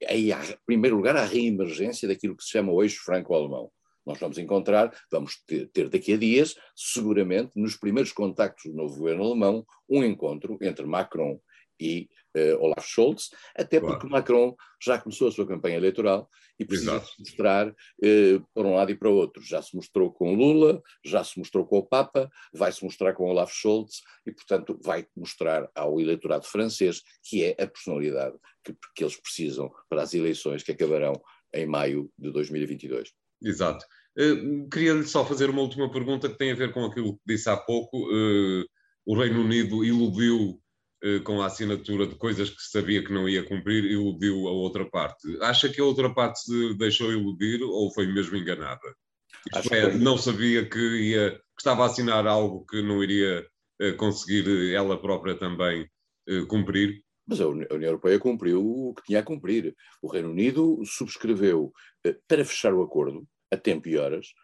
eh, 0.00 0.18
em 0.18 0.32
primeiro 0.66 0.96
lugar, 0.96 1.16
à 1.16 1.24
reemergência 1.24 2.08
daquilo 2.08 2.36
que 2.36 2.42
se 2.42 2.50
chama 2.50 2.72
o 2.72 2.82
eixo 2.82 3.04
franco-alemão. 3.04 3.70
nós 4.06 4.18
vamos 4.18 4.36
encontrar, 4.36 4.94
vamos 5.10 5.42
ter, 5.46 5.66
ter, 5.70 5.88
daqui 5.88 6.12
a 6.12 6.18
dias, 6.18 6.54
seguramente, 6.76 7.52
nos 7.56 7.74
primeiros 7.74 8.12
contactos 8.12 8.70
do 8.70 8.76
novo 8.76 8.98
governo 8.98 9.24
alemão, 9.24 9.64
um 9.88 10.04
encontro 10.04 10.58
entre 10.60 10.84
Macron 10.84 11.40
e 11.78 12.08
uh, 12.36 12.62
Olaf 12.62 12.86
Scholz, 12.86 13.30
até 13.56 13.80
claro. 13.80 13.94
porque 13.94 14.10
Macron 14.10 14.54
já 14.82 14.98
começou 14.98 15.28
a 15.28 15.32
sua 15.32 15.46
campanha 15.46 15.76
eleitoral 15.76 16.28
e 16.58 16.64
precisa 16.64 17.00
se 17.00 17.20
mostrar 17.20 17.68
uh, 17.68 18.46
para 18.54 18.66
um 18.66 18.74
lado 18.74 18.92
e 18.92 18.96
para 18.96 19.08
o 19.08 19.14
outro. 19.14 19.42
Já 19.42 19.62
se 19.62 19.74
mostrou 19.74 20.12
com 20.12 20.34
Lula, 20.34 20.82
já 21.04 21.24
se 21.24 21.38
mostrou 21.38 21.66
com 21.66 21.78
o 21.78 21.86
Papa, 21.86 22.30
vai 22.52 22.72
se 22.72 22.84
mostrar 22.84 23.12
com 23.14 23.24
Olaf 23.24 23.52
Scholz 23.52 24.02
e, 24.26 24.32
portanto, 24.32 24.78
vai 24.82 25.06
mostrar 25.16 25.68
ao 25.74 26.00
eleitorado 26.00 26.46
francês 26.46 27.02
que 27.22 27.44
é 27.44 27.50
a 27.62 27.66
personalidade 27.66 28.36
que, 28.64 28.74
que 28.94 29.04
eles 29.04 29.16
precisam 29.16 29.72
para 29.88 30.02
as 30.02 30.14
eleições 30.14 30.62
que 30.62 30.72
acabarão 30.72 31.14
em 31.52 31.66
maio 31.66 32.10
de 32.18 32.30
2022. 32.32 33.12
Exato. 33.42 33.84
Uh, 34.18 34.68
Queria-lhe 34.68 35.04
só 35.04 35.24
fazer 35.24 35.50
uma 35.50 35.62
última 35.62 35.90
pergunta 35.90 36.28
que 36.28 36.38
tem 36.38 36.52
a 36.52 36.56
ver 36.56 36.72
com 36.72 36.84
aquilo 36.84 37.14
que 37.14 37.22
disse 37.26 37.48
há 37.48 37.56
pouco. 37.56 37.98
Uh, 38.08 38.64
o 39.06 39.18
Reino 39.18 39.42
Unido 39.42 39.84
iludiu 39.84 40.60
com 41.24 41.42
a 41.42 41.46
assinatura 41.46 42.06
de 42.06 42.14
coisas 42.14 42.50
que 42.50 42.62
sabia 42.62 43.04
que 43.04 43.12
não 43.12 43.28
ia 43.28 43.42
cumprir, 43.42 43.84
iludiu 43.84 44.48
a 44.48 44.52
outra 44.52 44.88
parte. 44.88 45.36
Acha 45.42 45.68
que 45.68 45.80
a 45.80 45.84
outra 45.84 46.12
parte 46.12 46.40
se 46.40 46.74
deixou 46.74 47.12
iludir 47.12 47.62
ou 47.62 47.92
foi 47.92 48.06
mesmo 48.06 48.36
enganada? 48.36 48.94
Isto 49.54 49.74
é, 49.74 49.94
não 49.94 50.16
sabia 50.16 50.68
que, 50.68 50.78
ia, 50.78 51.32
que 51.32 51.60
estava 51.60 51.82
a 51.82 51.86
assinar 51.86 52.26
algo 52.26 52.64
que 52.66 52.80
não 52.80 53.02
iria 53.02 53.46
conseguir 53.98 54.72
ela 54.72 54.96
própria 54.96 55.34
também 55.34 55.86
cumprir? 56.48 57.04
Mas 57.26 57.40
a 57.40 57.48
União 57.48 57.66
Europeia 57.70 58.18
cumpriu 58.18 58.62
o 58.62 58.94
que 58.94 59.02
tinha 59.04 59.20
a 59.20 59.22
cumprir. 59.22 59.74
O 60.02 60.08
Reino 60.08 60.30
Unido 60.30 60.80
subscreveu 60.84 61.72
eh, 62.04 62.16
para 62.28 62.44
fechar 62.44 62.74
o 62.74 62.82
acordo, 62.82 63.26
a 63.50 63.56
tempo 63.56 63.88
e 63.88 63.96
horas, 63.96 64.26
eh, 64.26 64.34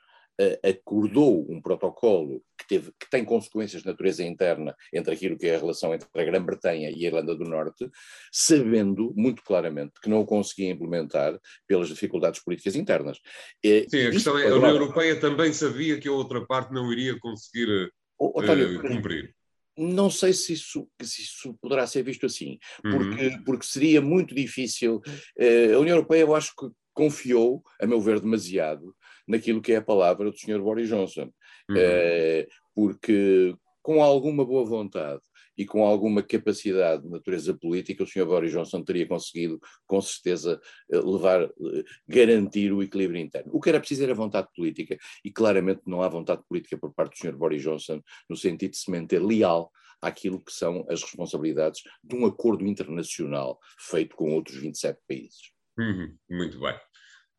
acordou 0.62 1.46
um 1.50 1.61
protocolo 1.61 2.42
que, 2.59 2.66
teve, 2.66 2.92
que 2.98 3.11
tem 3.11 3.24
consequências 3.24 3.83
de 3.83 3.88
natureza 3.88 4.22
interna 4.22 4.74
entre 4.92 5.14
aquilo 5.14 5.37
que 5.37 5.46
é 5.46 5.57
a 5.57 5.59
relação 5.59 5.94
entre 5.94 6.09
a 6.14 6.24
Grã-Bretanha 6.24 6.90
e 6.90 7.05
a 7.05 7.09
Irlanda 7.09 7.35
do 7.35 7.44
Norte, 7.44 7.90
sabendo 8.33 9.12
muito 9.16 9.42
claramente 9.42 10.00
que 10.00 10.09
não 10.09 10.20
o 10.20 10.26
conseguia 10.26 10.70
implementar 10.70 11.38
pelas 11.66 11.88
dificuldades 11.88 12.42
políticas 12.42 12.76
internas. 12.76 13.18
Sim, 13.64 14.07
a 14.07 14.11
questão 14.11 14.38
é, 14.38 14.48
a 14.48 14.55
União 14.55 14.70
Europeia 14.70 15.18
também 15.18 15.53
sabia 15.53 15.98
que 15.98 16.09
a 16.09 16.12
outra 16.12 16.44
parte 16.46 16.72
não 16.72 16.92
iria 16.92 17.18
conseguir 17.18 17.92
uh, 18.18 18.81
cumprir 18.81 19.35
não 19.79 20.11
sei 20.11 20.35
se 20.35 20.53
isso, 20.53 20.87
se 21.00 21.22
isso 21.22 21.55
poderá 21.61 21.87
ser 21.87 22.03
visto 22.03 22.26
assim, 22.26 22.59
porque, 22.83 23.26
uhum. 23.26 23.44
porque 23.44 23.64
seria 23.64 24.00
muito 24.00 24.35
difícil. 24.35 25.00
Uh, 25.38 25.74
a 25.74 25.79
União 25.79 25.96
Europeia, 25.96 26.22
eu 26.22 26.35
acho 26.35 26.55
que 26.55 26.68
confiou, 26.92 27.62
a 27.81 27.87
meu 27.87 28.00
ver, 28.00 28.20
demasiado 28.20 28.94
naquilo 29.30 29.62
que 29.62 29.72
é 29.72 29.76
a 29.76 29.82
palavra 29.82 30.30
do 30.30 30.36
Sr. 30.36 30.60
Boris 30.60 30.88
Johnson, 30.88 31.30
uhum. 31.70 31.76
uh, 31.76 32.46
porque 32.74 33.54
com 33.82 34.02
alguma 34.02 34.44
boa 34.44 34.64
vontade 34.64 35.22
e 35.56 35.64
com 35.64 35.84
alguma 35.84 36.22
capacidade 36.22 37.02
de 37.02 37.08
natureza 37.08 37.54
política, 37.54 38.02
o 38.02 38.06
Sr. 38.06 38.24
Boris 38.24 38.52
Johnson 38.52 38.82
teria 38.82 39.06
conseguido, 39.06 39.60
com 39.86 40.00
certeza, 40.00 40.58
eh, 40.90 40.98
levar, 40.98 41.42
eh, 41.42 41.84
garantir 42.08 42.72
o 42.72 42.82
equilíbrio 42.82 43.20
interno. 43.20 43.50
O 43.52 43.60
que 43.60 43.68
era 43.68 43.78
preciso 43.78 44.02
era 44.04 44.14
vontade 44.14 44.48
política, 44.56 44.96
e 45.22 45.30
claramente 45.30 45.82
não 45.86 46.00
há 46.00 46.08
vontade 46.08 46.42
política 46.48 46.78
por 46.78 46.94
parte 46.94 47.12
do 47.12 47.18
Sr. 47.18 47.36
Boris 47.36 47.62
Johnson, 47.62 48.00
no 48.28 48.36
sentido 48.36 48.70
de 48.70 48.78
se 48.78 48.90
manter 48.90 49.22
leal 49.22 49.70
àquilo 50.00 50.42
que 50.42 50.52
são 50.52 50.86
as 50.88 51.02
responsabilidades 51.02 51.82
de 52.02 52.16
um 52.16 52.24
acordo 52.24 52.66
internacional 52.66 53.58
feito 53.78 54.16
com 54.16 54.32
outros 54.32 54.56
27 54.56 54.98
países. 55.06 55.52
Uhum, 55.78 56.16
muito 56.30 56.58
bem. 56.58 56.74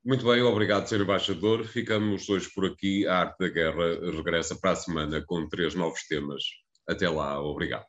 Muito 0.04 0.26
bem, 0.26 0.42
obrigado, 0.42 0.88
Sr. 0.88 1.02
Embaixador. 1.02 1.64
Ficamos 1.64 2.28
hoje 2.28 2.50
por 2.56 2.66
aqui. 2.66 3.06
A 3.06 3.20
Arte 3.20 3.38
da 3.40 3.50
Guerra 3.50 4.12
regressa 4.12 4.56
para 4.60 4.72
a 4.72 4.76
semana 4.76 5.24
com 5.26 5.48
três 5.48 5.76
novos 5.76 6.02
temas. 6.08 6.44
Até 6.88 7.08
lá, 7.08 7.40
obrigado. 7.40 7.86